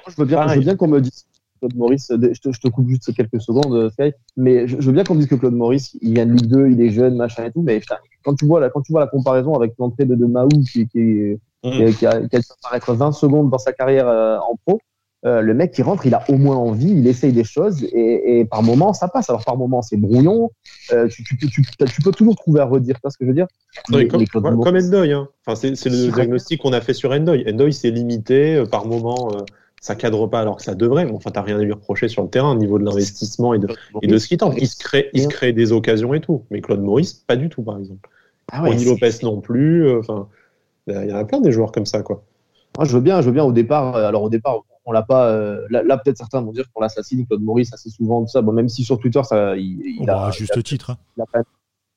[0.08, 1.24] Je veux bien, bien qu'on me dise
[1.58, 4.92] Claude Maurice, je te, je te, coupe juste quelques secondes, Sky, mais je, je, veux
[4.92, 7.44] bien qu'on dise que Claude Maurice, il vient de Ligue 2, il est jeune, machin
[7.44, 10.04] et tout, mais putain, quand tu vois la, quand tu vois la comparaison avec l'entrée
[10.04, 11.92] de, de Mahou qui, qui, mmh.
[11.98, 14.80] qui, a, qui a dû apparaître 20 secondes dans sa carrière euh, en pro,
[15.26, 18.38] euh, le mec qui rentre, il a au moins envie, il essaye des choses et,
[18.38, 19.28] et par moment ça passe.
[19.28, 20.50] Alors par moment c'est brouillon,
[20.92, 23.30] euh, tu, tu, tu, tu, peux toujours trouver à redire, tu vois ce que je
[23.30, 23.48] veux dire?
[23.90, 25.28] Comme, Endoy, hein.
[25.44, 27.44] enfin, c'est le diagnostic qu'on a fait sur Endoy.
[27.48, 29.40] Endoy c'est limité, euh, par moment euh,
[29.80, 31.04] ça cadre pas alors que ça devrait.
[31.04, 33.58] Mais enfin, t'as rien à lui reprocher sur le terrain au niveau de l'investissement et
[33.58, 33.68] de,
[34.02, 34.54] et de ce qui tente.
[34.58, 36.44] Il se crée, il se crée des occasions et tout.
[36.50, 38.08] Mais Claude Maurice, pas du tout, par exemple.
[38.50, 39.98] Ah ouais, Lopez non plus.
[39.98, 40.28] Enfin,
[40.86, 42.24] il y en a plein des joueurs comme ça, quoi.
[42.76, 43.96] Moi, je veux bien, je veux bien au départ.
[43.96, 45.28] Alors au départ, on l'a pas.
[45.28, 48.40] Euh, là, là peut-être certains vont dire qu'on l'assassine, Claude Maurice, assez souvent tout ça.
[48.40, 50.96] Bon, même si sur Twitter, ça, il, il a, bah, juste il a, titre.
[51.16, 51.26] Il a,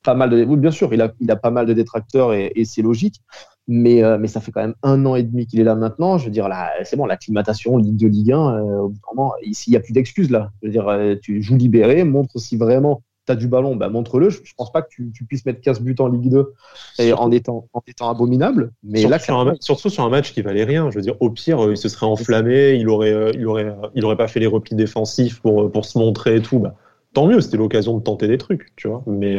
[0.02, 0.44] pas mal de.
[0.44, 3.22] Oui, bien sûr, il a, il a pas mal de détracteurs et, et c'est logique.
[3.68, 6.18] Mais, euh, mais ça fait quand même un an et demi qu'il est là maintenant.
[6.18, 9.14] Je veux dire, là, c'est bon, l'acclimatation, Ligue 2, Ligue 1, euh, au bout d'un
[9.14, 10.50] moment, ici, il n'y a plus d'excuses là.
[10.60, 13.88] Je veux dire, euh, tu joues libéré, montre si vraiment tu as du ballon, bah,
[13.88, 14.30] montre-le.
[14.30, 16.52] Je, je pense pas que tu, tu puisses mettre 15 buts en Ligue 2
[16.98, 18.72] et en, étant, en étant abominable.
[18.82, 20.90] Mais surtout, là, sur un, surtout sur un match qui valait rien.
[20.90, 24.04] Je veux dire, au pire, euh, il se serait enflammé, il aurait, il aurait, il
[24.04, 26.58] aurait pas fait les replis défensifs pour, pour se montrer et tout.
[26.58, 26.74] Bah,
[27.12, 29.04] tant mieux, c'était l'occasion de tenter des trucs, tu vois.
[29.06, 29.38] Mais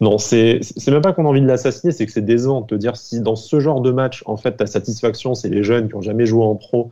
[0.00, 2.74] non, c'est même pas qu'on a envie de l'assassiner, c'est que c'est décevant de te
[2.74, 5.94] dire si dans ce genre de match, en fait, ta satisfaction, c'est les jeunes qui
[5.94, 6.90] ont jamais joué en pro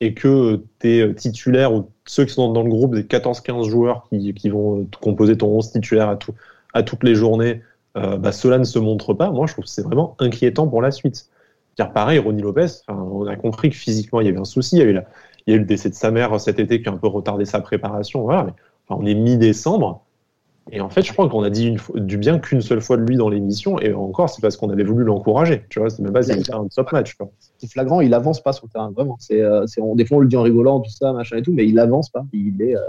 [0.00, 4.32] et que tes titulaires ou ceux qui sont dans le groupe des 14-15 joueurs qui,
[4.34, 6.34] qui vont composer ton 11 titulaire à, tout,
[6.74, 7.62] à toutes les journées,
[7.96, 9.30] euh, bah, cela ne se montre pas.
[9.30, 11.28] Moi, je trouve que c'est vraiment inquiétant pour la suite.
[11.76, 14.76] Dire pareil, Ronnie Lopez, on a compris que physiquement il y avait un souci.
[14.76, 15.04] Il y a eu, la-
[15.46, 17.06] il y a eu le décès de sa mère cet été qui a un peu
[17.08, 18.22] retardé sa préparation.
[18.22, 18.46] Voilà,
[18.88, 20.05] enfin, on est mi-décembre.
[20.72, 22.96] Et en fait, je crois qu'on a dit une fois- du bien qu'une seule fois
[22.96, 23.78] de lui dans l'émission.
[23.80, 25.64] Et encore, c'est parce qu'on avait voulu l'encourager.
[25.68, 27.16] Tu vois, c'est même pas un top match.
[27.58, 29.16] c'est flagrant, il avance pas sur le terrain, vraiment.
[29.20, 31.42] C'est, euh, c'est, on, des fois, on le dit en rigolant, tout ça, machin et
[31.42, 32.24] tout, mais il avance pas.
[32.32, 32.80] Il est, euh,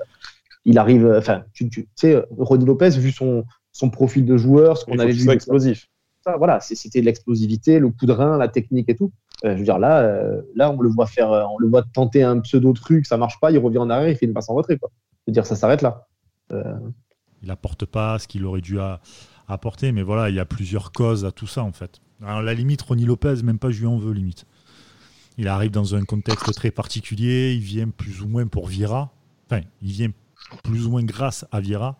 [0.65, 4.37] il arrive, euh, enfin, tu, tu tu sais, Ronnie Lopez, vu son, son profil de
[4.37, 5.87] joueur, ce qu'on avait vu, explosif.
[6.25, 9.11] ça, voilà, c'était de l'explosivité, le coup de rein, la technique et tout.
[9.45, 12.23] Euh, je veux dire, là, euh, là, on le voit faire, on le voit tenter
[12.23, 14.55] un pseudo truc, ça marche pas, il revient en arrière, il fait une passe en
[14.55, 14.89] retrait, quoi.
[15.27, 16.07] Je veux dire, ça s'arrête là.
[17.43, 18.77] Il apporte pas ce qu'il aurait dû
[19.47, 22.01] apporter, mais voilà, il y a plusieurs causes à tout ça en fait.
[22.23, 24.45] Alors la limite, Ronnie Lopez, même pas je lui en veux limite.
[25.37, 29.11] Il arrive dans un contexte très particulier, il vient plus ou moins pour Vira,
[29.49, 30.09] enfin, il vient
[30.63, 31.97] plus ou moins grâce à Vira.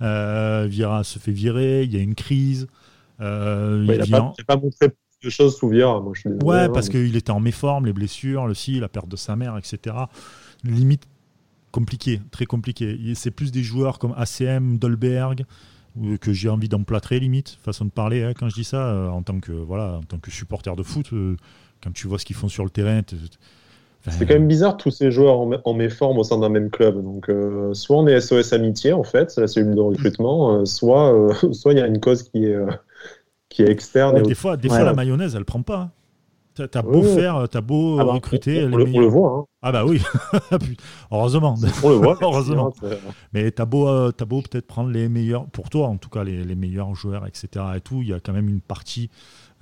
[0.00, 2.66] Euh, Vira se fait virer, il y a une crise.
[3.20, 6.88] Euh, Ouais, il n'a pas, montré plus de choses sous Vieira, Moi, je Ouais, parce
[6.88, 9.94] mais- qu'il était en méforme, les blessures, le si, la perte de sa mère, etc.
[10.64, 11.04] Limite
[11.72, 12.98] compliqué, très compliqué.
[13.16, 15.44] C'est plus des joueurs comme ACM, Dolberg,
[16.02, 18.22] euh, que j'ai envie d'emplâtrer limite, façon de parler.
[18.24, 20.82] hein, quand je dis ça, euh, en tant que voilà, en tant que supporter de
[20.84, 21.36] foot, euh,
[21.82, 23.02] quand tu vois ce qu'ils font sur le terrain,
[24.10, 27.02] C'est quand même bizarre tous ces joueurs en, en méforme au sein d'un même club.
[27.02, 31.12] Donc, euh, soit on est SOS Amitié, en fait, c'est la cellule de recrutement, soit
[31.14, 32.56] euh, soit il y a une cause qui est,
[33.48, 34.22] qui est externe.
[34.22, 35.90] des fois, des Ouais, fois la mayonnaise, elle prend pas.
[36.54, 38.64] T'as beau faire, t'as beau Ah bah, recruter.
[38.64, 39.30] on, le, on meilleurs- le voit.
[39.38, 39.44] Hein.
[39.62, 40.00] Ah bah oui,
[41.10, 41.54] heureusement.
[41.82, 42.16] On le voit.
[42.22, 42.72] Heureusement.
[43.32, 46.24] Mais t'as beau, euh, t'as beau peut-être prendre les meilleurs, pour toi en tout cas,
[46.24, 47.48] les, les meilleurs joueurs, etc.
[47.76, 49.10] Et tout, il y a quand même une partie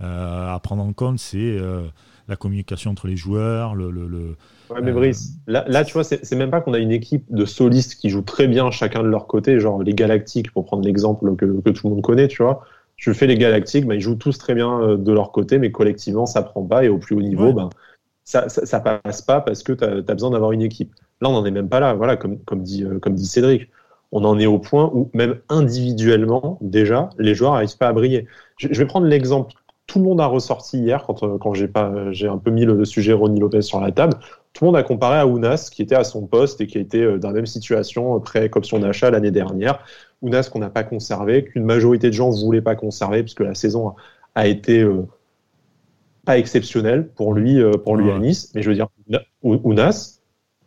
[0.03, 1.83] euh, à prendre en compte, c'est euh,
[2.29, 4.37] la communication entre les joueurs, le, le, le-
[4.71, 6.93] Ouais, mais Euh, Brice, là, là, tu vois, c'est c'est même pas qu'on a une
[6.93, 10.65] équipe de solistes qui jouent très bien chacun de leur côté, genre les Galactiques, pour
[10.65, 12.63] prendre l'exemple que, que tout le monde connaît, tu vois.
[13.01, 15.73] Tu fais les Galactiques, bah, ils jouent tous très bien euh, de leur côté, mais
[15.73, 17.55] collectivement, ça prend pas, et au plus haut niveau, Ouais.
[17.55, 17.71] ben,
[18.25, 20.95] ça, ça, ça passe pas parce que tu as, besoin d'avoir une équipe.
[21.21, 23.69] Là, on n'en est même pas là, voilà, comme, comme, dit, euh, comme dit Cédric.
[24.13, 28.27] On en est au point où, même individuellement, déjà, les joueurs n'arrivent pas à briller.
[28.59, 29.55] Je, je vais prendre l'exemple.
[29.87, 32.85] Tout le monde a ressorti hier, quand, euh, quand j'ai un peu mis le, le
[32.85, 34.15] sujet Ronnie Lopez sur la table
[34.53, 36.81] tout le monde a comparé à Ounas, qui était à son poste et qui a
[36.81, 39.85] été euh, dans la même situation euh, pré-option d'achat l'année dernière.
[40.23, 43.95] Ounas qu'on n'a pas conservé, qu'une majorité de gens voulaient pas conserver, puisque la saison
[44.35, 45.07] a, été euh,
[46.25, 48.15] pas exceptionnelle pour lui, pour lui Ouais.
[48.15, 48.53] à Nice.
[48.55, 48.89] Mais je veux dire,
[49.43, 50.21] Ou- Ounas,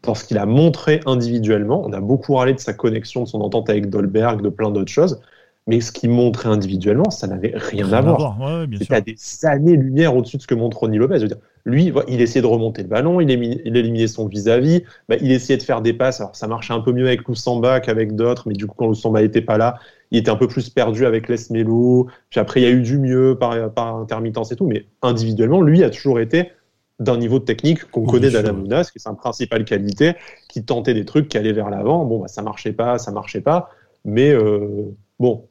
[0.06, 3.90] lorsqu'il a montré individuellement, on a beaucoup parlé de sa connexion, de son entente avec
[3.90, 5.22] Dolberg, de plein d'autres choses,
[5.68, 8.40] mais ce qu'il montrait individuellement, ça n'avait rien, à voir.
[8.40, 8.96] Ouais, sûr.
[8.96, 11.18] à des années-lumière au-dessus de ce que montre Ronnie Lopez.
[11.18, 15.16] Je veux dire, lui, il essayait de remonter le ballon, il, éliminait son vis-à-vis, bah,
[15.22, 16.20] il essayait de faire des passes.
[16.20, 19.22] Alors, ça marchait un peu mieux avec Loussamba qu'avec d'autres, mais du coup, quand Loussamba
[19.22, 19.80] n'était pas là,
[20.12, 22.08] il était un peu plus perdu avec Les Melo.
[22.30, 25.62] Puis après, il y a eu du mieux par, par intermittence et tout, mais individuellement,
[25.62, 26.52] lui a toujours été
[27.00, 28.44] d'un niveau de technique qu'on connaît bien sûr.
[28.44, 30.16] d'Adam Ounas, qui est sa principale qualité,
[30.50, 32.06] qui tentait des trucs, qui allait vers l'avant.
[32.06, 33.70] Bon, bah, ça marchait pas, ça marchait pas,
[34.06, 35.48] mais euh, bon,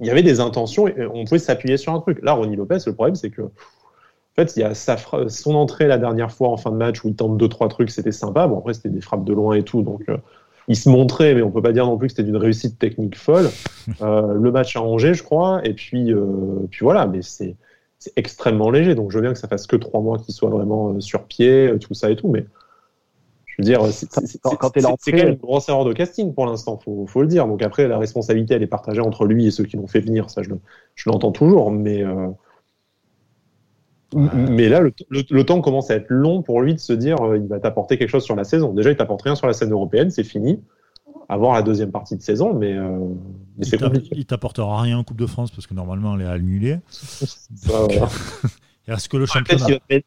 [0.00, 2.18] il y avait des intentions et on pouvait s'appuyer sur un truc.
[2.22, 3.42] Là, Ronnie Lopez, le problème, c'est que,
[4.38, 6.76] en fait, il y a sa fra- son entrée la dernière fois en fin de
[6.76, 8.46] match où il tente deux, trois trucs, c'était sympa.
[8.46, 10.16] Bon, après, c'était des frappes de loin et tout, donc euh,
[10.68, 13.16] il se montrait, mais on peut pas dire non plus que c'était d'une réussite technique
[13.18, 13.48] folle.
[14.02, 16.26] Euh, le match à Angers, je crois, et puis, euh,
[16.70, 17.56] puis voilà, mais c'est
[17.98, 18.94] c'est extrêmement léger.
[18.94, 21.72] Donc, je veux bien que ça fasse que trois mois qu'il soit vraiment sur pied,
[21.80, 22.44] tout ça et tout, mais
[23.46, 24.08] je veux dire, c'est
[24.42, 24.50] Quand-
[25.02, 27.46] c'est quand même une grosse erreur de casting pour l'instant, faut, faut le dire.
[27.48, 30.30] Donc après, la responsabilité, elle est partagée entre lui et ceux qui l'ont fait venir,
[30.30, 30.50] ça je,
[30.94, 32.28] je l'entends toujours, mais, euh.
[34.14, 37.16] Mais là, le, le- le temps commence à être long pour lui de se dire,
[37.22, 38.72] euh, il va t'apporter quelque chose sur la saison.
[38.72, 40.62] Déjà, il t'apporte rien sur la scène européenne, c'est fini.
[41.28, 42.88] Avoir la deuxième partie de saison, mais, euh,
[43.58, 44.08] mais Il c'est compliqué.
[44.16, 46.78] il t'apportera rien en Coupe de France parce que normalement elle est annulée.
[46.90, 47.26] Ça,
[47.82, 48.08] voilà.
[49.10, 49.64] Que le Peut-être championnat.
[49.66, 50.06] qu'il va, te mettre-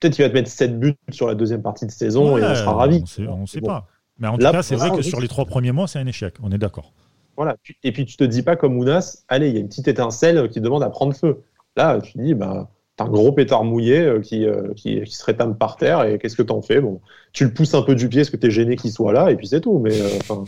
[0.00, 2.54] peut-être qu'il va te mettre 7 buts sur la deuxième partie de saison et on
[2.54, 3.00] sera ravis.
[3.02, 3.66] On sait, on sait Bon.
[3.66, 3.86] pas.
[4.18, 6.06] Mais en Là, tout cas, c'est vrai que sur les trois premiers mois, c'est un
[6.06, 6.34] échec.
[6.42, 6.94] On est d'accord.
[7.36, 7.56] Voilà.
[7.84, 10.48] Et puis tu te dis pas comme Ounas, allez, il y a une petite étincelle
[10.48, 11.42] qui demande à prendre feu.
[11.76, 15.56] Là, tu dis, bah, un gros pétard mouillé euh, qui, euh, qui, qui, se rétame
[15.56, 16.80] par terre et qu'est-ce que t'en fais?
[16.80, 17.00] Bon,
[17.32, 19.36] tu le pousses un peu du pied parce que t'es gêné qu'il soit là et
[19.36, 19.78] puis c'est tout.
[19.78, 20.44] Mais enfin.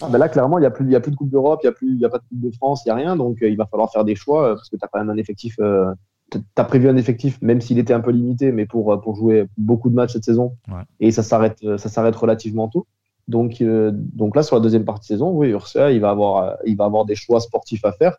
[0.00, 2.04] Ah, ben là, clairement, il n'y a, plus, a plus de Coupe d'Europe, il n'y
[2.04, 3.16] a, a pas de Coupe de France, il n'y a rien.
[3.16, 5.56] Donc, il va falloir faire des choix parce que tu as quand même un effectif.
[5.56, 9.46] tu as prévu un effectif, même s'il était un peu limité, mais pour, pour jouer
[9.56, 10.54] beaucoup de matchs cette saison.
[10.68, 10.82] Ouais.
[11.00, 12.86] Et ça s'arrête, ça s'arrête relativement tôt.
[13.28, 16.56] Donc, euh, donc là, sur la deuxième partie de saison, oui, Ursula, il va avoir,
[16.64, 18.16] il va avoir des choix sportifs à faire.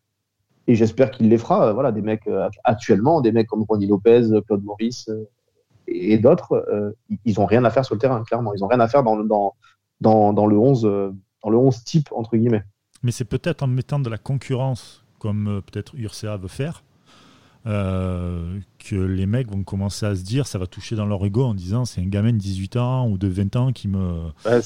[0.70, 1.74] Et j'espère qu'il les fera.
[1.74, 5.28] Voilà, des mecs euh, actuellement, des mecs comme Ronnie Lopez, Claude Maurice euh,
[5.88, 6.92] et d'autres, euh,
[7.26, 8.54] ils ont rien à faire sur le terrain, clairement.
[8.54, 9.56] Ils ont rien à faire dans, le, dans,
[10.00, 10.84] dans, dans le 11,
[11.44, 12.64] dans le 11 type, entre guillemets.
[13.02, 16.84] Mais c'est peut-être en mettant de la concurrence, comme peut-être Ursea veut faire,
[17.66, 21.44] euh, que les mecs vont commencer à se dire, ça va toucher dans leur ego
[21.44, 24.30] en disant c'est un gamin de 18 ans ou de 20 ans qui me.
[24.46, 24.62] Bah,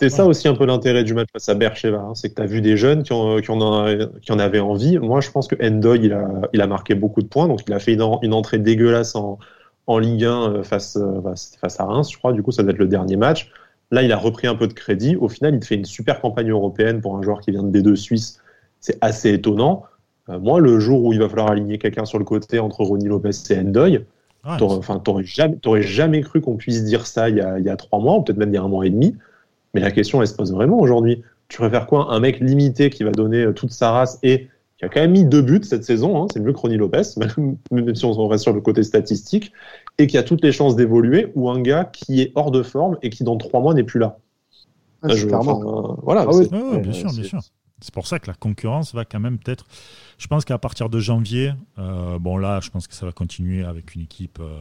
[0.00, 0.08] Ouais.
[0.08, 2.46] ça aussi un peu l'intérêt du match face à Bercheva, hein, c'est que tu as
[2.46, 3.86] vu des jeunes qui en, qui, en
[4.20, 4.98] qui en, avaient envie.
[4.98, 7.72] Moi, je pense que Endoy, il a, il a marqué beaucoup de points, donc il
[7.72, 9.38] a fait une, une entrée dégueulasse en,
[9.88, 10.98] en Ligue 1 face,
[11.60, 12.32] face à Reims, je crois.
[12.32, 13.50] Du coup, ça doit être le dernier match.
[13.90, 15.16] Là, il a repris un peu de crédit.
[15.16, 17.80] Au final, il te fait une super campagne européenne pour un joueur qui vient de
[17.80, 18.40] D2 Suisse.
[18.80, 19.84] C'est assez étonnant.
[20.28, 23.06] Euh, moi, le jour où il va falloir aligner quelqu'un sur le côté entre Ronnie
[23.06, 24.04] Lopez et Endoy,
[24.44, 27.98] ah, t'aurais, jamais, cru qu'on puisse dire ça il y a, il y a trois
[27.98, 29.16] mois, ou peut-être même il y a un mois et demi.
[29.74, 31.22] Mais la question, elle se pose vraiment aujourd'hui.
[31.48, 34.88] Tu préfères quoi Un mec limité qui va donner toute sa race et qui a
[34.88, 37.94] quand même mis deux buts cette saison, hein, c'est mieux que Ronnie Lopez, même, même
[37.94, 39.52] si on reste sur le côté statistique,
[39.98, 42.96] et qui a toutes les chances d'évoluer, ou un gars qui est hors de forme
[43.02, 44.18] et qui dans trois mois n'est plus là?
[45.02, 46.48] Ah, je, enfin, euh, voilà, ah, oui.
[46.52, 47.40] ah, bien sûr, bien sûr.
[47.80, 49.66] C'est pour ça que la concurrence va quand même peut-être.
[50.18, 53.64] Je pense qu'à partir de janvier, euh, bon là, je pense que ça va continuer
[53.64, 54.58] avec une équipe euh,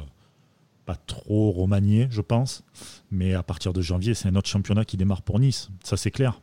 [0.88, 2.64] pas trop remaniée, je pense.
[3.12, 5.70] Mais à partir de janvier, c'est un autre championnat qui démarre pour Nice.
[5.84, 6.42] Ça, c'est clair.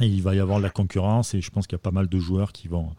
[0.00, 1.90] Et il va y avoir de la concurrence et je pense qu'il y a pas
[1.90, 2.90] mal de joueurs qui vont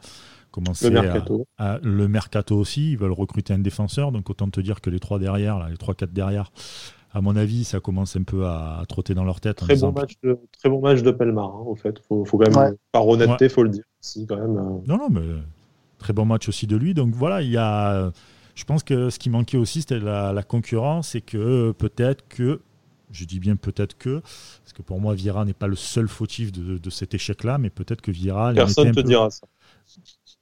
[0.51, 1.45] commencer le mercato.
[1.57, 2.91] À, à, le mercato aussi.
[2.91, 5.77] Ils veulent recruter un défenseur, donc autant te dire que les trois derrière, là, les
[5.77, 6.51] trois quatre derrière,
[7.11, 9.57] à mon avis, ça commence un peu à, à trotter dans leur tête.
[9.57, 11.99] Très, bon match, de, très bon match de Pelmar, hein, au fait.
[12.07, 12.77] Faut, faut quand même, ouais.
[12.91, 13.49] par honnêteté, ouais.
[13.49, 13.83] faut le dire.
[14.01, 14.81] Si, quand même, euh...
[14.87, 15.21] Non, non, mais
[15.99, 16.95] très bon match aussi de lui.
[16.95, 18.11] Donc voilà, il y a.
[18.55, 22.61] Je pense que ce qui manquait aussi, c'était la, la, concurrence et que peut-être que.
[23.11, 26.51] Je dis bien peut-être que, parce que pour moi, Vieira n'est pas le seul fautif
[26.51, 28.53] de, de cet échec-là, mais peut-être que Vieira.
[28.53, 29.03] Personne ne te peu...
[29.03, 29.45] dira ça.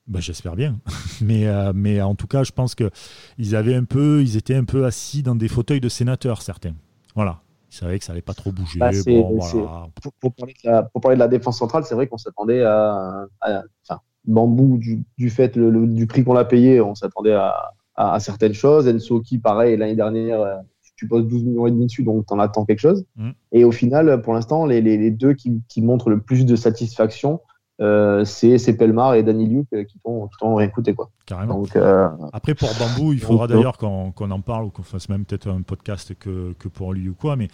[0.07, 0.79] Ben, J'espère bien.
[1.21, 4.63] mais, euh, mais en tout cas, je pense qu'ils avaient un peu, ils étaient un
[4.63, 6.73] peu assis dans des fauteuils de sénateurs, certains.
[7.13, 7.41] Voilà.
[7.71, 8.79] Ils savaient que ça allait pas trop bouger.
[8.79, 9.87] Bah, bon, voilà.
[10.01, 13.25] pour, pour, parler la, pour, parler de la, défense centrale, c'est vrai qu'on s'attendait à,
[13.41, 17.33] à, enfin, Bambou du, du fait le, le, du prix qu'on l'a payé, on s'attendait
[17.33, 17.73] à,
[18.09, 18.87] à, certaines choses.
[18.87, 20.61] Enso qui, pareil, l'année dernière,
[20.95, 23.05] tu poses 12 millions et demi dessus, donc tu en attends quelque chose.
[23.15, 23.29] Mm.
[23.51, 26.55] Et au final, pour l'instant, les, les, les, deux qui, qui montrent le plus de
[26.55, 27.41] satisfaction,
[27.81, 31.09] euh, c'est Pelmar et Danny Luke qui t'ont rien coûté quoi.
[31.25, 31.59] Carrément.
[31.59, 35.09] Donc, euh, Après pour Bambou, il faudra d'ailleurs qu'on qu en parle ou qu'on fasse
[35.09, 37.47] même peut-être un podcast que, que, pour lui ou quoi, mais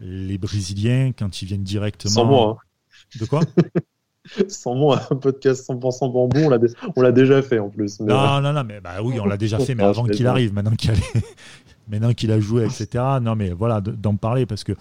[0.00, 2.14] les Brésiliens quand ils viennent directement.
[2.14, 2.56] Sans moi.
[2.58, 3.18] Hein.
[3.20, 3.40] De quoi?
[4.48, 6.50] Sans moi, un podcast 100% bambou,
[6.96, 8.00] on l'a déjà fait en plus.
[8.00, 8.12] Mais...
[8.12, 10.74] Non, non, non, mais bah oui, on l'a déjà fait, mais avant qu'il arrive, maintenant
[10.74, 10.92] qu'il
[11.88, 13.04] maintenant qu'il a joué, etc.
[13.20, 14.72] Non, mais voilà, d'en parler parce que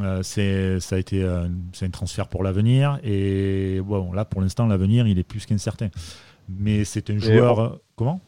[0.00, 4.40] euh, c'est ça a été euh, c'est un transfert pour l'avenir et bon là pour
[4.40, 5.88] l'instant l'avenir il est plus qu'incertain
[6.48, 8.20] mais c'est un joueur on, comment?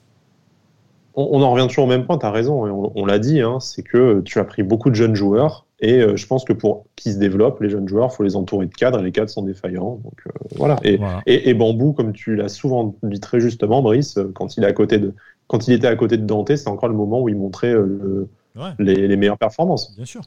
[1.14, 3.40] On, on, en revient toujours au même point tu as raison on, on l'a dit
[3.40, 6.52] hein, c'est que tu as pris beaucoup de jeunes joueurs et euh, je pense que
[6.52, 9.30] pour qu'ils se développent les jeunes joueurs faut les entourer de cadres et les cadres
[9.30, 10.76] sont défaillants donc euh, voilà.
[10.82, 11.22] Et, voilà.
[11.26, 14.72] Et, et, Bambou comme tu l'as souvent dit très justement Brice quand il est à
[14.72, 15.14] côté de
[15.46, 18.28] quand il était à côté de Dante c'est encore le moment où il montrait le,
[18.56, 18.70] ouais.
[18.78, 20.22] les, les meilleures performances bien sûr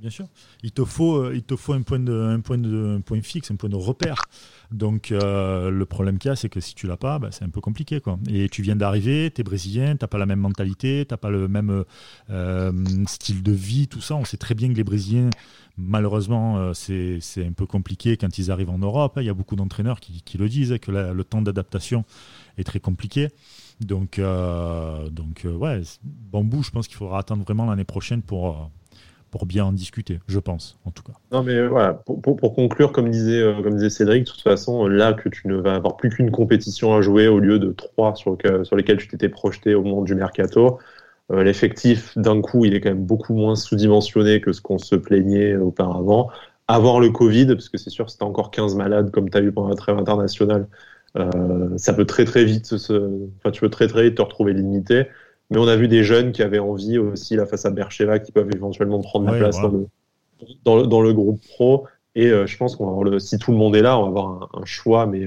[0.00, 0.26] Bien sûr.
[0.62, 3.50] Il te faut, il te faut un, point de, un, point de, un point fixe,
[3.50, 4.22] un point de repère.
[4.70, 7.44] Donc, euh, le problème qu'il y a, c'est que si tu l'as pas, bah, c'est
[7.44, 8.00] un peu compliqué.
[8.28, 11.16] Et tu viens d'arriver, tu es brésilien, tu n'as pas la même mentalité, tu n'as
[11.16, 11.84] pas le même
[12.30, 12.72] euh,
[13.06, 14.16] style de vie, tout ça.
[14.16, 15.30] On sait très bien que les Brésiliens,
[15.78, 19.14] malheureusement, euh, c'est un peu compliqué quand ils arrivent en Europe.
[19.20, 22.04] Il y a beaucoup d'entraîneurs qui, le disent, que le temps d'adaptation
[22.58, 23.28] est très compliqué.
[23.80, 28.70] Donc, euh, donc ouais, Bambou, je pense qu'il faudra attendre vraiment l'année prochaine pour
[29.34, 31.14] pour bien en discuter, je pense, en tout cas.
[31.32, 34.86] Non, mais voilà, pour, pour, conclure, comme disait, euh, comme disait Cédric, de toute façon,
[34.86, 38.14] là que tu ne vas avoir plus qu'une compétition à jouer au lieu de trois
[38.14, 40.78] sur, le, sur lesquelles tu t'étais projeté au moment du mercato,
[41.32, 44.94] euh, l'effectif, d'un coup, il est quand même beaucoup moins sous-dimensionné que ce qu'on se
[44.94, 46.30] plaignait auparavant.
[46.68, 49.40] Avant le Covid, parce que c'est sûr, si tu encore 15 malades, comme tu as
[49.40, 50.68] eu pendant la trêve internationale,
[51.16, 53.28] euh, ça peut très très vite se...
[53.38, 55.08] enfin, tu peux très très vite te retrouver limité.
[55.50, 58.32] Mais on a vu des jeunes qui avaient envie aussi, là, face à Bercheva, qui
[58.32, 59.68] peuvent éventuellement prendre ouais, la place voilà.
[59.68, 61.84] dans, le, dans, le, dans, le, groupe pro.
[62.14, 64.08] Et je pense qu'on va avoir le, si tout le monde est là, on va
[64.08, 65.26] avoir un, choix, mais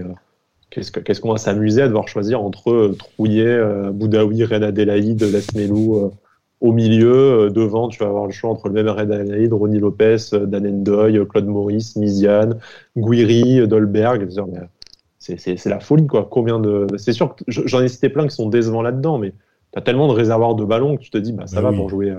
[0.70, 3.60] qu'est-ce qu'on va s'amuser à devoir choisir entre Trouillet,
[3.92, 6.12] Boudaoui, Red Adelaide, Lasmelou
[6.60, 10.18] au milieu, devant, tu vas avoir le choix entre le même Red Adelaide, Ronnie Lopez,
[10.32, 12.58] Dan Endoy, Claude Maurice, Miziane,
[12.96, 14.28] Guiri, Dolberg.
[15.20, 16.28] C'est la folie, quoi.
[16.30, 16.88] Combien de.
[16.98, 19.34] C'est sûr que j'en ai cité plein qui sont décevants là-dedans, mais
[19.76, 21.90] as tellement de réservoirs de ballons que tu te dis, bah, ça bah va pour
[21.90, 22.16] jouer.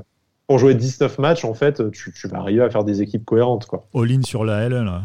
[0.47, 3.67] Pour jouer 19 matchs, en fait, tu, tu, vas arriver à faire des équipes cohérentes.
[3.67, 3.87] Quoi.
[3.95, 5.03] All-in sur la L, là.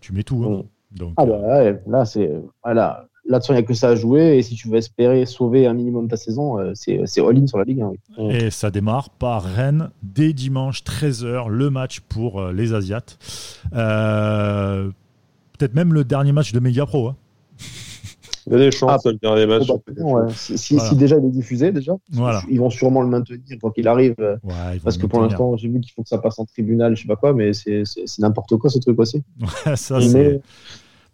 [0.00, 0.44] tu mets tout.
[0.44, 0.62] Hein.
[0.62, 0.98] Mm.
[0.98, 2.32] Donc, ah bah euh, là, c'est.
[2.62, 4.38] Voilà là-dessus, il n'y a que ça à jouer.
[4.38, 7.64] Et si tu veux espérer sauver un minimum ta saison, euh, c'est all-in sur la
[7.64, 7.92] Ligue 1.
[8.18, 8.30] Mm.
[8.30, 13.18] Et ça démarre par Rennes dès dimanche 13h, le match pour euh, les Asiates.
[13.74, 14.90] Euh,
[15.56, 17.08] peut-être même le dernier match de Media Pro.
[17.08, 17.16] Hein.
[18.50, 19.66] Il y a des chances, ah, le dernier match.
[20.34, 21.96] si, déjà il est diffusé, déjà,
[22.48, 24.16] ils vont sûrement le maintenir quand il arrive.
[24.82, 27.08] parce que pour l'instant, j'ai vu qu'il faut que ça passe en tribunal, je sais
[27.08, 27.84] pas quoi, mais c'est
[28.18, 29.22] n'importe quoi ce truc aussi.
[29.74, 29.98] ça.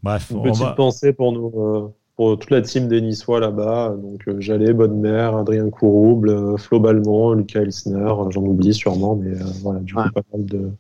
[0.03, 3.95] Bref, Une petite pensée pour nous pour toute la team des Niçois là-bas.
[4.01, 8.75] Donc euh, Jallet, Bonne Mère, Adrien Courouble, euh, Flo Balmont, Lucas Elsner, euh, j'en oublie
[8.75, 10.71] sûrement, mais voilà, du coup, pas mal de,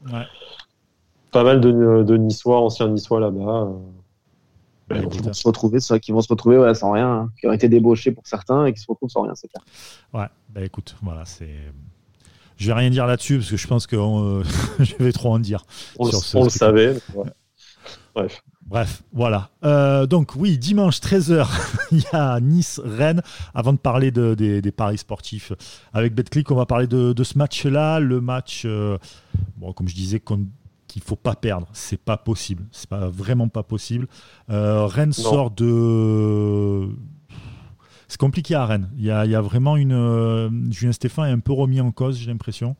[1.33, 3.73] pas mal de, de Niçois, anciens Niçois là-bas.
[4.89, 7.69] Qui vont se retrouver, ceux qui vont se retrouver sans rien, hein, qui ont été
[7.69, 9.65] débauchés pour certains et qui se retrouvent sans rien, c'est clair.
[10.13, 11.57] Ouais, bah écoute, voilà, c'est.
[12.57, 13.97] Je vais rien dire là-dessus parce que je pense que
[14.79, 15.65] je vais trop en dire.
[15.99, 16.97] On, le savait.
[18.15, 18.43] Bref.
[18.67, 19.51] Bref, voilà.
[19.65, 21.47] Euh, donc oui, dimanche 13h,
[21.93, 23.23] il y a Nice-Rennes.
[23.55, 25.53] Avant de parler des, paris sportifs
[25.93, 28.01] avec BetClick, on va parler de, ce match-là.
[28.01, 28.97] Le match, euh,
[29.57, 30.21] bon, comme je disais,
[30.95, 31.69] qu'il ne faut pas perdre.
[31.73, 32.65] C'est pas possible.
[32.73, 34.07] C'est pas vraiment pas possible.
[34.51, 36.89] Euh, Rennes sort de...
[38.09, 38.91] C'est compliqué à Rennes.
[38.97, 40.71] Il y a, il y a vraiment une...
[40.71, 42.77] Julien Stéphane est un peu remis en cause, j'ai l'impression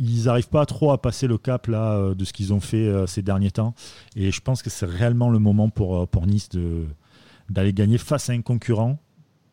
[0.00, 2.88] ils n'arrivent pas trop à passer le cap là euh, de ce qu'ils ont fait
[2.88, 3.74] euh, ces derniers temps.
[4.16, 6.48] Et je pense que c'est réellement le moment pour, euh, pour Nice
[7.50, 8.98] d'aller gagner face à un concurrent.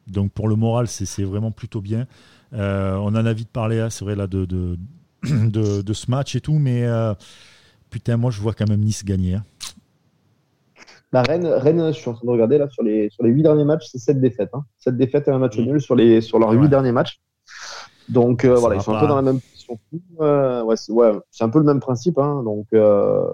[0.07, 2.07] Donc pour le moral, c'est vraiment plutôt bien.
[2.53, 4.79] on en a vite parlé, hein, c'est vrai, là, de, de,
[5.23, 6.85] de, ce match et tout, mais
[7.89, 9.35] putain, moi je vois quand même Nice gagner.
[9.35, 9.43] Hein.
[11.13, 13.43] La Rennes, Rennes, je suis en train de regarder là, sur les, sur les 8
[13.43, 14.49] derniers matchs, c'est 7 défaites.
[14.53, 14.65] Hein.
[14.79, 17.21] 7 défaites et un match nul sur, les, sur leurs 8 derniers matchs.
[18.09, 19.39] Donc voilà, ils sont un peu dans la même
[20.19, 20.75] ouais,
[21.31, 22.17] c'est un peu le même principe.
[22.17, 22.43] Hein.
[22.43, 23.25] donc, euh,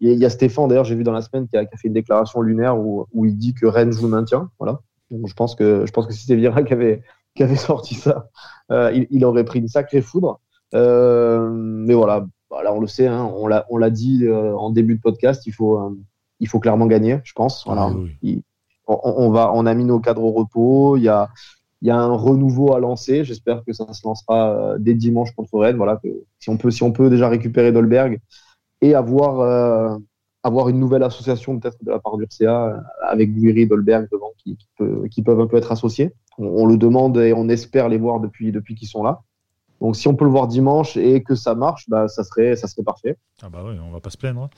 [0.00, 2.40] il y a Stéphane, d'ailleurs, j'ai vu dans la semaine, qui a, fait une déclaration
[2.40, 4.50] lunaire où, où, il dit que Rennes joue le maintien.
[4.58, 4.80] Voilà.
[5.10, 7.02] Donc, je pense que, je pense que si c'était Vira qui avait,
[7.34, 8.28] qui avait sorti ça,
[8.70, 10.40] euh, il, aurait pris une sacrée foudre.
[10.74, 13.46] Euh, mais voilà, voilà, on le sait, hein, on
[13.78, 15.96] l'a dit en début de podcast, il faut,
[16.40, 17.64] il faut clairement gagner, je pense.
[17.66, 17.90] Voilà.
[18.86, 20.96] on, on, va, on a mis nos cadres au repos.
[20.96, 21.28] Il y a,
[21.82, 23.24] il y a un renouveau à lancer.
[23.24, 25.76] J'espère que ça se lancera euh, dès dimanche contre Rennes.
[25.76, 28.20] Voilà, que si on peut, si on peut déjà récupérer Dolberg
[28.80, 29.96] et avoir euh,
[30.42, 34.56] avoir une nouvelle association peut-être de la part d'Urca euh, avec Guiri, Dolberg devant qui,
[35.10, 36.12] qui, peuvent un peu être associés.
[36.38, 39.22] On, le demande et on espère les voir depuis depuis qu'ils sont là.
[39.80, 42.66] Donc si on peut le voir dimanche et que ça marche, bah, ça serait ça
[42.66, 43.16] serait parfait.
[43.42, 44.42] Ah bah oui, on va pas se plaindre.
[44.42, 44.50] Hein.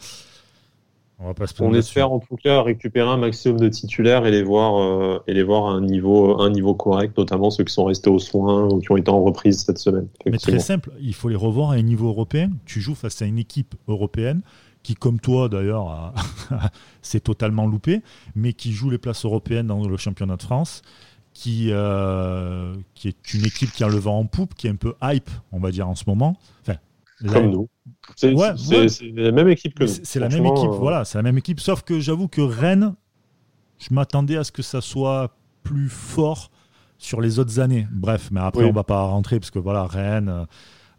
[1.61, 5.35] On, espère en tout cas récupérer un maximum de titulaires et les voir euh, et
[5.35, 8.69] les voir à un niveau un niveau correct, notamment ceux qui sont restés aux soins
[8.73, 10.09] ou qui ont été en reprise cette semaine.
[10.25, 12.51] Mais très simple, il faut les revoir à un niveau européen.
[12.65, 14.41] Tu joues face à une équipe européenne
[14.83, 16.15] qui, comme toi d'ailleurs,
[17.03, 18.01] s'est totalement loupé,
[18.35, 20.81] mais qui joue les places européennes dans le championnat de France,
[21.33, 24.77] qui, euh, qui est une équipe qui a le vent en poupe, qui est un
[24.77, 26.37] peu hype, on va dire en ce moment.
[26.63, 26.79] Enfin,
[27.27, 27.69] comme nous.
[28.17, 29.91] C'est la même équipe que nous.
[30.03, 31.61] C'est la même équipe, euh, voilà, c'est la même équipe.
[31.61, 32.95] Sauf que j'avoue que Rennes,
[33.79, 36.51] je m'attendais à ce que ça soit plus fort
[36.99, 37.87] sur les autres années.
[37.91, 40.45] Bref, mais après, on va pas rentrer parce que voilà, Rennes, euh,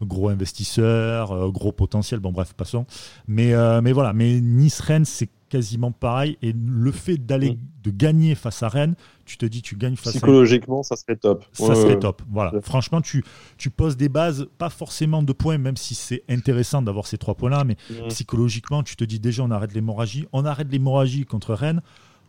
[0.05, 2.19] gros investisseur, euh, gros potentiel.
[2.19, 2.85] Bon, bref, passons.
[3.27, 6.37] Mais, mais voilà, mais Nice-Rennes, c'est quasiment pareil.
[6.41, 7.57] Et le fait d'aller, mm.
[7.83, 11.45] de gagner face à Rennes, tu te dis, tu gagnes face Psychologiquement, ça serait top.
[11.51, 12.21] Ça serait top.
[12.31, 12.53] Voilà.
[12.61, 13.23] Franchement, tu,
[13.57, 17.35] tu poses des bases, pas forcément de points, même si c'est intéressant d'avoir ces trois
[17.35, 18.07] points-là, mais mm.
[18.07, 20.25] psychologiquement, tu te dis déjà, on arrête l'hémorragie.
[20.31, 21.81] On arrête l'hémorragie contre Rennes.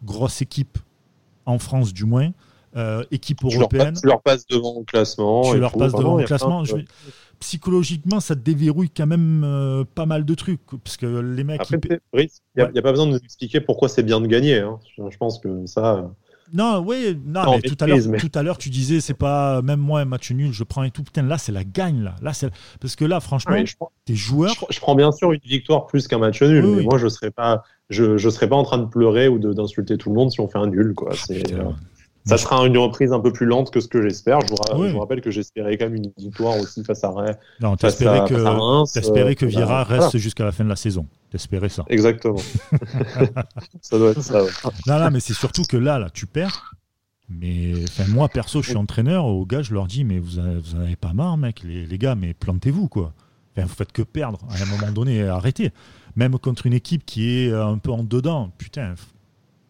[0.05, 0.79] Grosse équipe,
[1.47, 2.31] en France du moins.
[2.75, 3.95] Euh, équipe européenne.
[4.01, 5.53] Tu leur, passes devant au classement.
[5.53, 6.65] Tu leur passes devant au classement
[7.43, 10.61] psychologiquement, ça déverrouille quand même euh, pas mal de trucs.
[10.83, 11.61] Parce que les mecs.
[11.61, 11.79] Après,
[12.15, 14.59] il n'y a, pas besoin de nous expliquer pourquoi c'est bien de gagner.
[14.59, 14.79] Hein.
[14.97, 15.97] Je, pense que ça.
[15.97, 16.03] Euh,
[16.55, 19.81] non, oui, non, mais, tout, à l'heure, tout à l'heure, tu disais, c'est pas, même
[19.81, 21.03] moi, un match nul, je prends et tout.
[21.03, 22.15] Putain, là, c'est la gagne, là.
[22.23, 22.33] là
[22.81, 23.57] parce que là, franchement,
[24.05, 24.55] tes joueurs.
[24.71, 27.65] Je, prends bien sûr une victoire plus qu'un match nul, mais moi, je serais pas,
[27.91, 30.49] je, je serais pas en train de pleurer ou d'insulter tout le monde si on
[30.49, 31.11] fait un nul, quoi.
[31.15, 31.43] C'est.
[32.25, 34.41] Ça sera une reprise un peu plus lente que ce que j'espère.
[34.41, 37.37] Je, vous rappelle que j'espérais quand même une victoire aussi face à Rennes.
[37.61, 41.07] Non, t'espérais que, que Vieira reste jusqu'à la fin de la saison.
[41.31, 41.85] T'espérais ça.
[41.89, 42.39] Exactement.
[43.81, 44.43] ça doit être ça.
[44.87, 46.75] Non, non, mais c'est surtout que là, là, tu perds.
[47.29, 47.73] Mais
[48.09, 49.25] moi, perso, je suis entraîneur.
[49.25, 52.15] Aux gars, je leur dis, mais vous n'en avez pas marre, mec, les, les gars,
[52.15, 53.15] mais plantez-vous, quoi.
[53.57, 54.41] Enfin, vous faites que perdre.
[54.51, 55.73] À un moment donné, arrêtez.
[56.17, 58.95] Même contre une équipe qui est un peu en dedans, putain,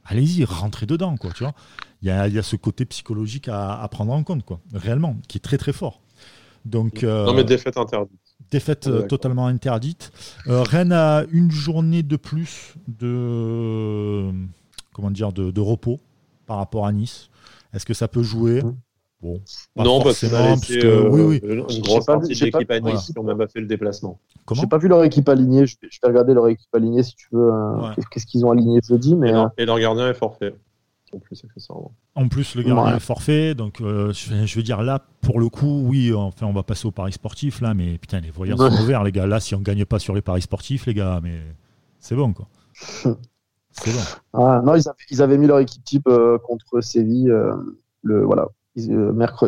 [0.04, 1.54] allez-y, rentrez dedans, quoi, tu vois.
[2.02, 5.58] Il y a, ce côté psychologique à, prendre en compte, quoi, réellement, qui est très
[5.58, 6.00] très fort.
[6.64, 8.18] Donc, euh, non, mais défaite interdite.
[8.50, 10.12] Défaite euh, totalement interdite.
[10.48, 14.30] Euh, Rennes a une journée de plus de,
[14.92, 16.00] comment dire, de, repos
[16.46, 17.30] par rapport à Nice.
[17.72, 18.62] Est-ce que ça peut jouer?
[18.62, 18.74] Mmh.
[19.22, 19.40] Bon,
[19.76, 21.64] non, parce que oui, oui.
[21.76, 24.18] une grosse partie de l'équipe à Nice qui n'ont même pas fait le déplacement.
[24.52, 25.64] Je n'ai pas vu leur équipe alignée.
[25.64, 27.52] Je vais, regarder leur équipe alignée si tu veux.
[28.10, 30.52] Qu'est-ce qu'ils ont aligné jeudi mais, et leur gardien est forfait.
[31.12, 31.42] En plus,
[32.14, 35.82] en plus le gardien est forfait, donc euh, je, veux dire là, pour le coup,
[35.86, 39.04] oui, enfin, on va passer au paris sportif là, mais putain, les voyants sont ouverts,
[39.04, 39.26] les gars.
[39.26, 41.40] Là, si on gagne pas sur les paris sportifs, les gars, mais
[42.00, 42.48] c'est bon quoi.
[42.74, 44.00] c'est bon.
[44.32, 44.74] Ah, non,
[45.10, 47.54] ils avaient, mis leur équipe type euh, contre Séville, euh,
[48.02, 48.48] le voilà,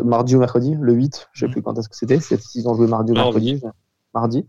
[0.05, 1.51] mardi ou mercredi, le 8, je sais mm.
[1.51, 2.19] plus quand est-ce que c'était.
[2.55, 3.61] Ils ont joué mardi ou mercredi
[4.15, 4.47] mardi.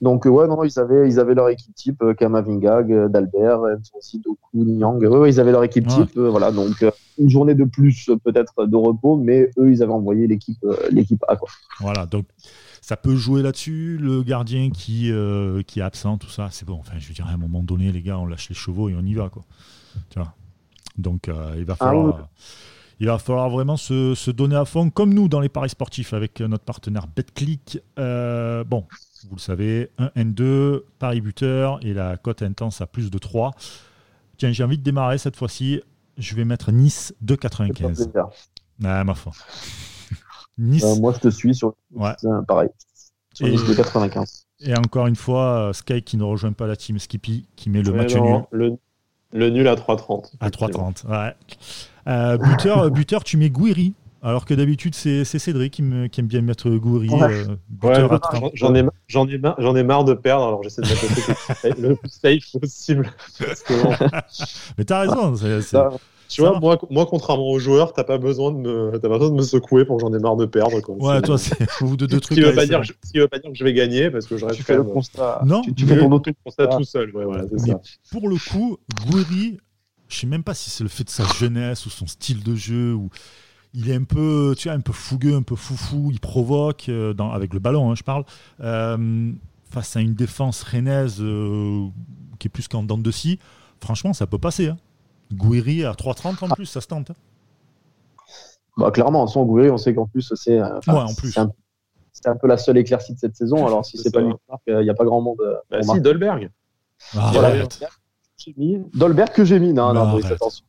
[0.00, 3.60] Donc, euh, ouais, non, ils avaient, ils avaient leur équipe type, euh, Kamavingag, euh, Dalbert,
[3.96, 5.02] aussi Doku, Nyang.
[5.04, 6.16] Eux, ils avaient leur équipe type.
[6.16, 6.84] voilà, donc
[7.18, 11.36] une journée de plus peut-être de repos, mais eux, ils avaient envoyé l'équipe l'équipe A.
[11.36, 11.48] Quoi.
[11.80, 12.26] Voilà, donc
[12.80, 13.98] ça peut jouer là-dessus.
[14.00, 15.12] Le gardien qui,
[15.66, 16.78] qui est absent, tout ça, c'est bon.
[16.80, 18.96] Enfin, je veux dire, à un moment donné, les gars, on lâche les chevaux et
[18.98, 19.28] on y va.
[19.28, 19.44] Quoi.
[20.10, 20.34] Tu vois
[20.96, 22.28] donc, il va ah falloir
[23.04, 26.40] il va falloir vraiment se, donner à fond, comme nous dans les paris sportifs avec
[26.40, 27.78] notre partenaire BetClick.
[27.98, 28.86] Euh, bon,
[29.28, 33.50] vous le savez, 1 N2, paris buteur et la cote intense à plus de 3.
[34.38, 35.82] Tiens, j'ai envie de démarrer cette fois-ci.
[36.16, 38.08] Je vais mettre Nice 2,95.
[38.82, 39.32] Ah, ma foi.
[40.58, 40.82] nice.
[40.82, 42.14] Euh, moi, je te suis sur ouais.
[42.48, 42.70] pareil.
[43.34, 44.44] Sur Nice 2,95.
[44.60, 47.92] Et encore une fois, Sky qui ne rejoint pas la team Skippy, qui met le
[47.92, 48.44] match nul.
[48.50, 48.78] Le,
[49.34, 50.36] le nul à 3,30.
[50.40, 51.34] À 3,30, ouais.
[52.06, 53.94] Euh, buteur, euh, buteur, tu mets Gouiri.
[54.22, 57.10] Alors que d'habitude, c'est Cédric qui, me, qui, aime bien mettre Gouiri.
[57.12, 57.56] Euh,
[58.54, 59.34] j'en ai, j'en ai,
[59.78, 63.12] ai, marre de perdre, alors j'essaie de mettre le plus safe possible.
[64.78, 65.34] Mais t'as raison.
[66.26, 69.34] tu vois, moi, moi, contrairement aux joueurs, t'as pas besoin de me, pas besoin de
[69.34, 70.80] me secouer pour que j'en ai marre de perdre.
[70.88, 72.24] Ouais, toi, c'est deux trucs.
[72.24, 74.38] Ce qui veut pas dire, ce veut pas dire que je vais gagner parce que
[74.38, 75.42] je Tu fais le constat.
[75.44, 77.14] Non, tu, fais ton autre constat tout seul.
[77.14, 77.78] Ouais, voilà, ça.
[78.10, 79.58] Pour le coup, Gouiri,
[80.08, 82.54] je sais même pas si c'est le fait de sa jeunesse ou son style de
[82.54, 83.10] jeu ou
[83.74, 87.12] il est un peu, tu vois, un peu fougueux, un peu foufou, il provoque euh,
[87.12, 88.24] dans, avec le ballon, hein, je parle,
[88.60, 89.32] euh,
[89.68, 91.86] face à une défense rennaise euh,
[92.38, 93.40] qui est plus qu'en dents de scie.
[93.80, 94.68] Franchement, ça peut passer.
[94.68, 94.76] Hein.
[95.32, 97.10] Gouiri à 3,30 en plus, ça se tente.
[97.10, 97.14] Hein.
[98.76, 100.60] Bah, clairement, sans Gouiri, on sait qu'en plus, c'est
[102.12, 103.66] c'est un, peu la seule éclaircie de cette saison.
[103.66, 104.32] Alors, si c'est pas lui,
[104.68, 105.42] il n'y a pas grand monde.
[105.68, 106.48] Bah, si, Dolberg.
[107.16, 107.32] Ah,
[108.94, 109.72] Dolberg que j'ai mis.
[109.72, 110.64] Non, non, attention.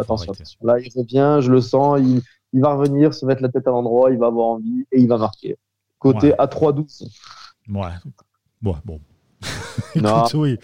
[0.00, 0.32] attention,
[0.62, 2.00] Là, il revient, je le sens.
[2.00, 2.22] Il,
[2.52, 5.08] il, va revenir, se mettre la tête à l'endroit, il va avoir envie et il
[5.08, 5.56] va marquer.
[5.98, 7.06] Côté à 3-12.
[7.68, 7.82] Ouais.
[8.60, 9.00] bon.
[9.94, 10.58] Écoute, oui.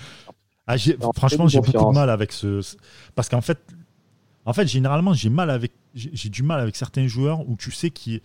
[0.66, 0.76] Ah,
[1.14, 2.60] franchement, j'ai beaucoup de mal avec ce.
[3.14, 3.58] Parce qu'en fait,
[4.44, 7.90] en fait, généralement, j'ai mal avec, j'ai du mal avec certains joueurs où tu sais
[7.90, 8.20] qu'ils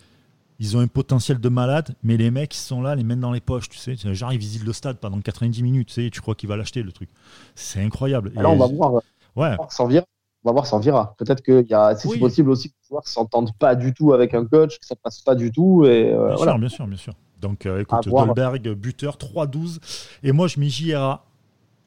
[0.62, 3.32] ils ont un potentiel de malade, mais les mecs, ils sont là, les mains dans
[3.32, 3.96] les poches, tu sais.
[3.96, 6.84] Genre, ils visitent le stade pendant 90 minutes, tu sais, tu crois qu'il va l'acheter,
[6.84, 7.10] le truc.
[7.56, 8.32] C'est incroyable.
[8.38, 9.02] Alors, on va voir.
[9.36, 9.58] Ouais.
[9.70, 10.04] Sans On
[10.46, 11.16] va voir sans Vira.
[11.18, 14.14] Peut-être qu'il y a, c'est possible aussi que les joueurs ne s'entendent pas du tout
[14.14, 15.84] avec un coach, que ça passe pas du tout.
[15.86, 17.14] Et, euh, bien sûr, bien sûr, bien sûr.
[17.42, 19.80] Donc, euh, écoute, Dolberg, buteur, 3-12.
[20.22, 21.26] Et moi, je mets JRA,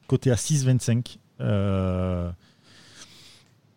[0.07, 1.17] côté à 6-25.
[1.39, 2.29] Euh,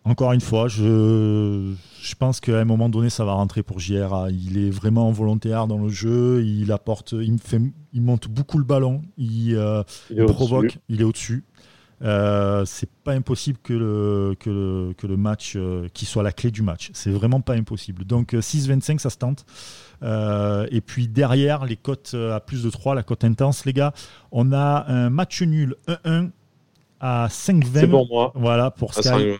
[0.04, 4.30] encore une fois, je, je pense qu'à un moment donné, ça va rentrer pour JRA.
[4.30, 6.42] Il est vraiment volontaire dans le jeu.
[6.44, 7.60] Il apporte, il, me fait,
[7.92, 9.02] il monte beaucoup le ballon.
[9.18, 9.82] Il, euh,
[10.28, 10.78] provoque.
[10.88, 11.44] Il est au-dessus.
[12.00, 16.32] Euh, c'est pas impossible que le, que le, que le match euh, qui soit la
[16.32, 16.90] clé du match.
[16.92, 18.04] C'est vraiment pas impossible.
[18.04, 19.44] Donc 6-25, euh, ça se tente.
[20.70, 23.92] et puis derrière, les cotes à plus de 3, la cote intense, les gars,
[24.30, 26.30] on a un match nul 1-1
[27.00, 27.66] à 5-20.
[27.74, 28.32] C'est pour moi.
[28.34, 29.38] Voilà, pour Sky.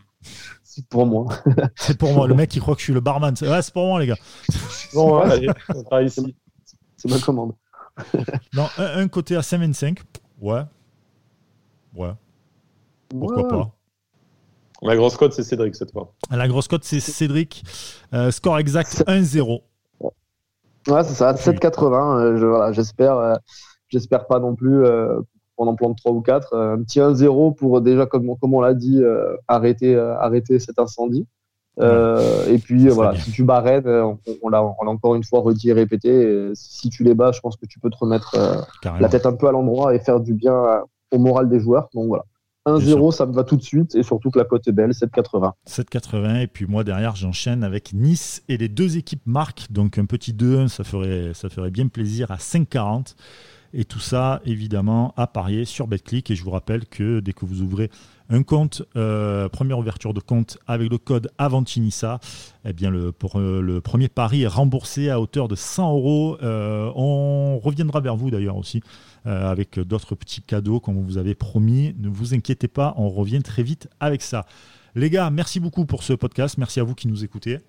[0.63, 1.27] C'est pour moi.
[1.75, 2.27] c'est pour moi.
[2.27, 3.33] Le mec qui croit que je suis le barman.
[3.41, 4.17] Ouais, c'est pour moi, les gars.
[4.93, 5.47] Bon, allez,
[5.91, 6.35] on ici.
[6.97, 7.53] C'est ma commande.
[8.53, 9.99] non, un, côté à 5,25.
[10.41, 10.63] Ouais.
[11.95, 12.13] Ouais.
[13.09, 13.75] Pourquoi pas?
[14.81, 16.13] La grosse cote, c'est Cédric cette fois.
[16.31, 17.63] La grosse cote, c'est Cédric.
[18.13, 19.61] Euh, score exact 1-0.
[19.99, 22.19] Ouais, c'est ça, 7,80.
[22.19, 23.35] Euh, voilà, j'espère, euh,
[23.89, 24.83] j'espère pas non plus
[25.59, 26.53] pendant plan de 3 ou 4.
[26.53, 30.57] Euh, un petit 1-0 pour déjà, comme, comme on l'a dit, euh, arrêter, euh, arrêter
[30.57, 31.27] cet incendie.
[31.81, 35.73] Euh, et puis voilà, si tu bats Rennes, on, l'a encore une fois redit et
[35.73, 36.51] répété.
[36.53, 38.35] si tu les bats, je pense que tu peux te remettre
[38.83, 40.81] la tête un peu à l'endroit et faire du bien
[41.11, 41.89] au moral des joueurs.
[41.93, 42.23] Donc voilà.
[42.65, 45.53] 1-0, ça me va tout de suite et surtout que la cote est belle, 7,80.
[45.67, 50.05] 7,80 et puis moi derrière j'enchaîne avec Nice et les deux équipes marquent, donc un
[50.05, 53.15] petit 2-1 ça ferait, ça ferait bien plaisir à 5,40
[53.73, 57.45] et tout ça évidemment à parier sur BetClick et je vous rappelle que dès que
[57.45, 57.89] vous ouvrez
[58.29, 62.19] un compte, euh, première ouverture de compte avec le code Avantinissa,
[62.63, 66.37] eh bien le, euh, premier pari est remboursé à hauteur de 100 euros.
[66.43, 68.81] Euh, on reviendra vers vous d'ailleurs aussi
[69.25, 71.93] avec d'autres petits cadeaux comme vous avez promis.
[71.99, 74.45] Ne vous inquiétez pas, on revient très vite avec ça.
[74.95, 76.57] Les gars, merci beaucoup pour ce podcast.
[76.57, 77.59] Merci à vous qui nous écoutez.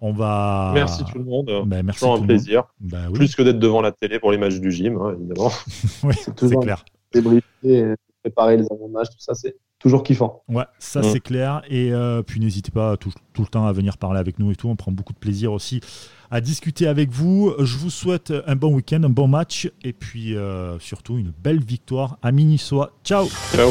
[0.00, 0.72] On va.
[0.74, 1.50] Merci tout le monde.
[1.66, 2.64] Ben, merci toujours un plaisir.
[2.80, 5.50] Ben Plus que d'être devant la télé pour les matchs du gym, hein, évidemment.
[6.04, 6.84] oui, c'est clair.
[7.12, 10.42] Débriefer, préparer les avant-matchs, tout ça, c'est toujours kiffant.
[10.48, 11.62] Ouais, ça c'est clair.
[11.68, 14.68] Et euh, puis n'hésitez pas tout, le temps à venir parler avec nous et tout.
[14.68, 15.80] On prend beaucoup de plaisir aussi
[16.30, 17.52] à discuter avec vous.
[17.58, 21.62] Je vous souhaite un bon week-end, un bon match et puis euh, surtout une belle
[21.62, 22.92] victoire à Minisois.
[23.04, 23.26] Ciao.
[23.54, 23.70] Ciao.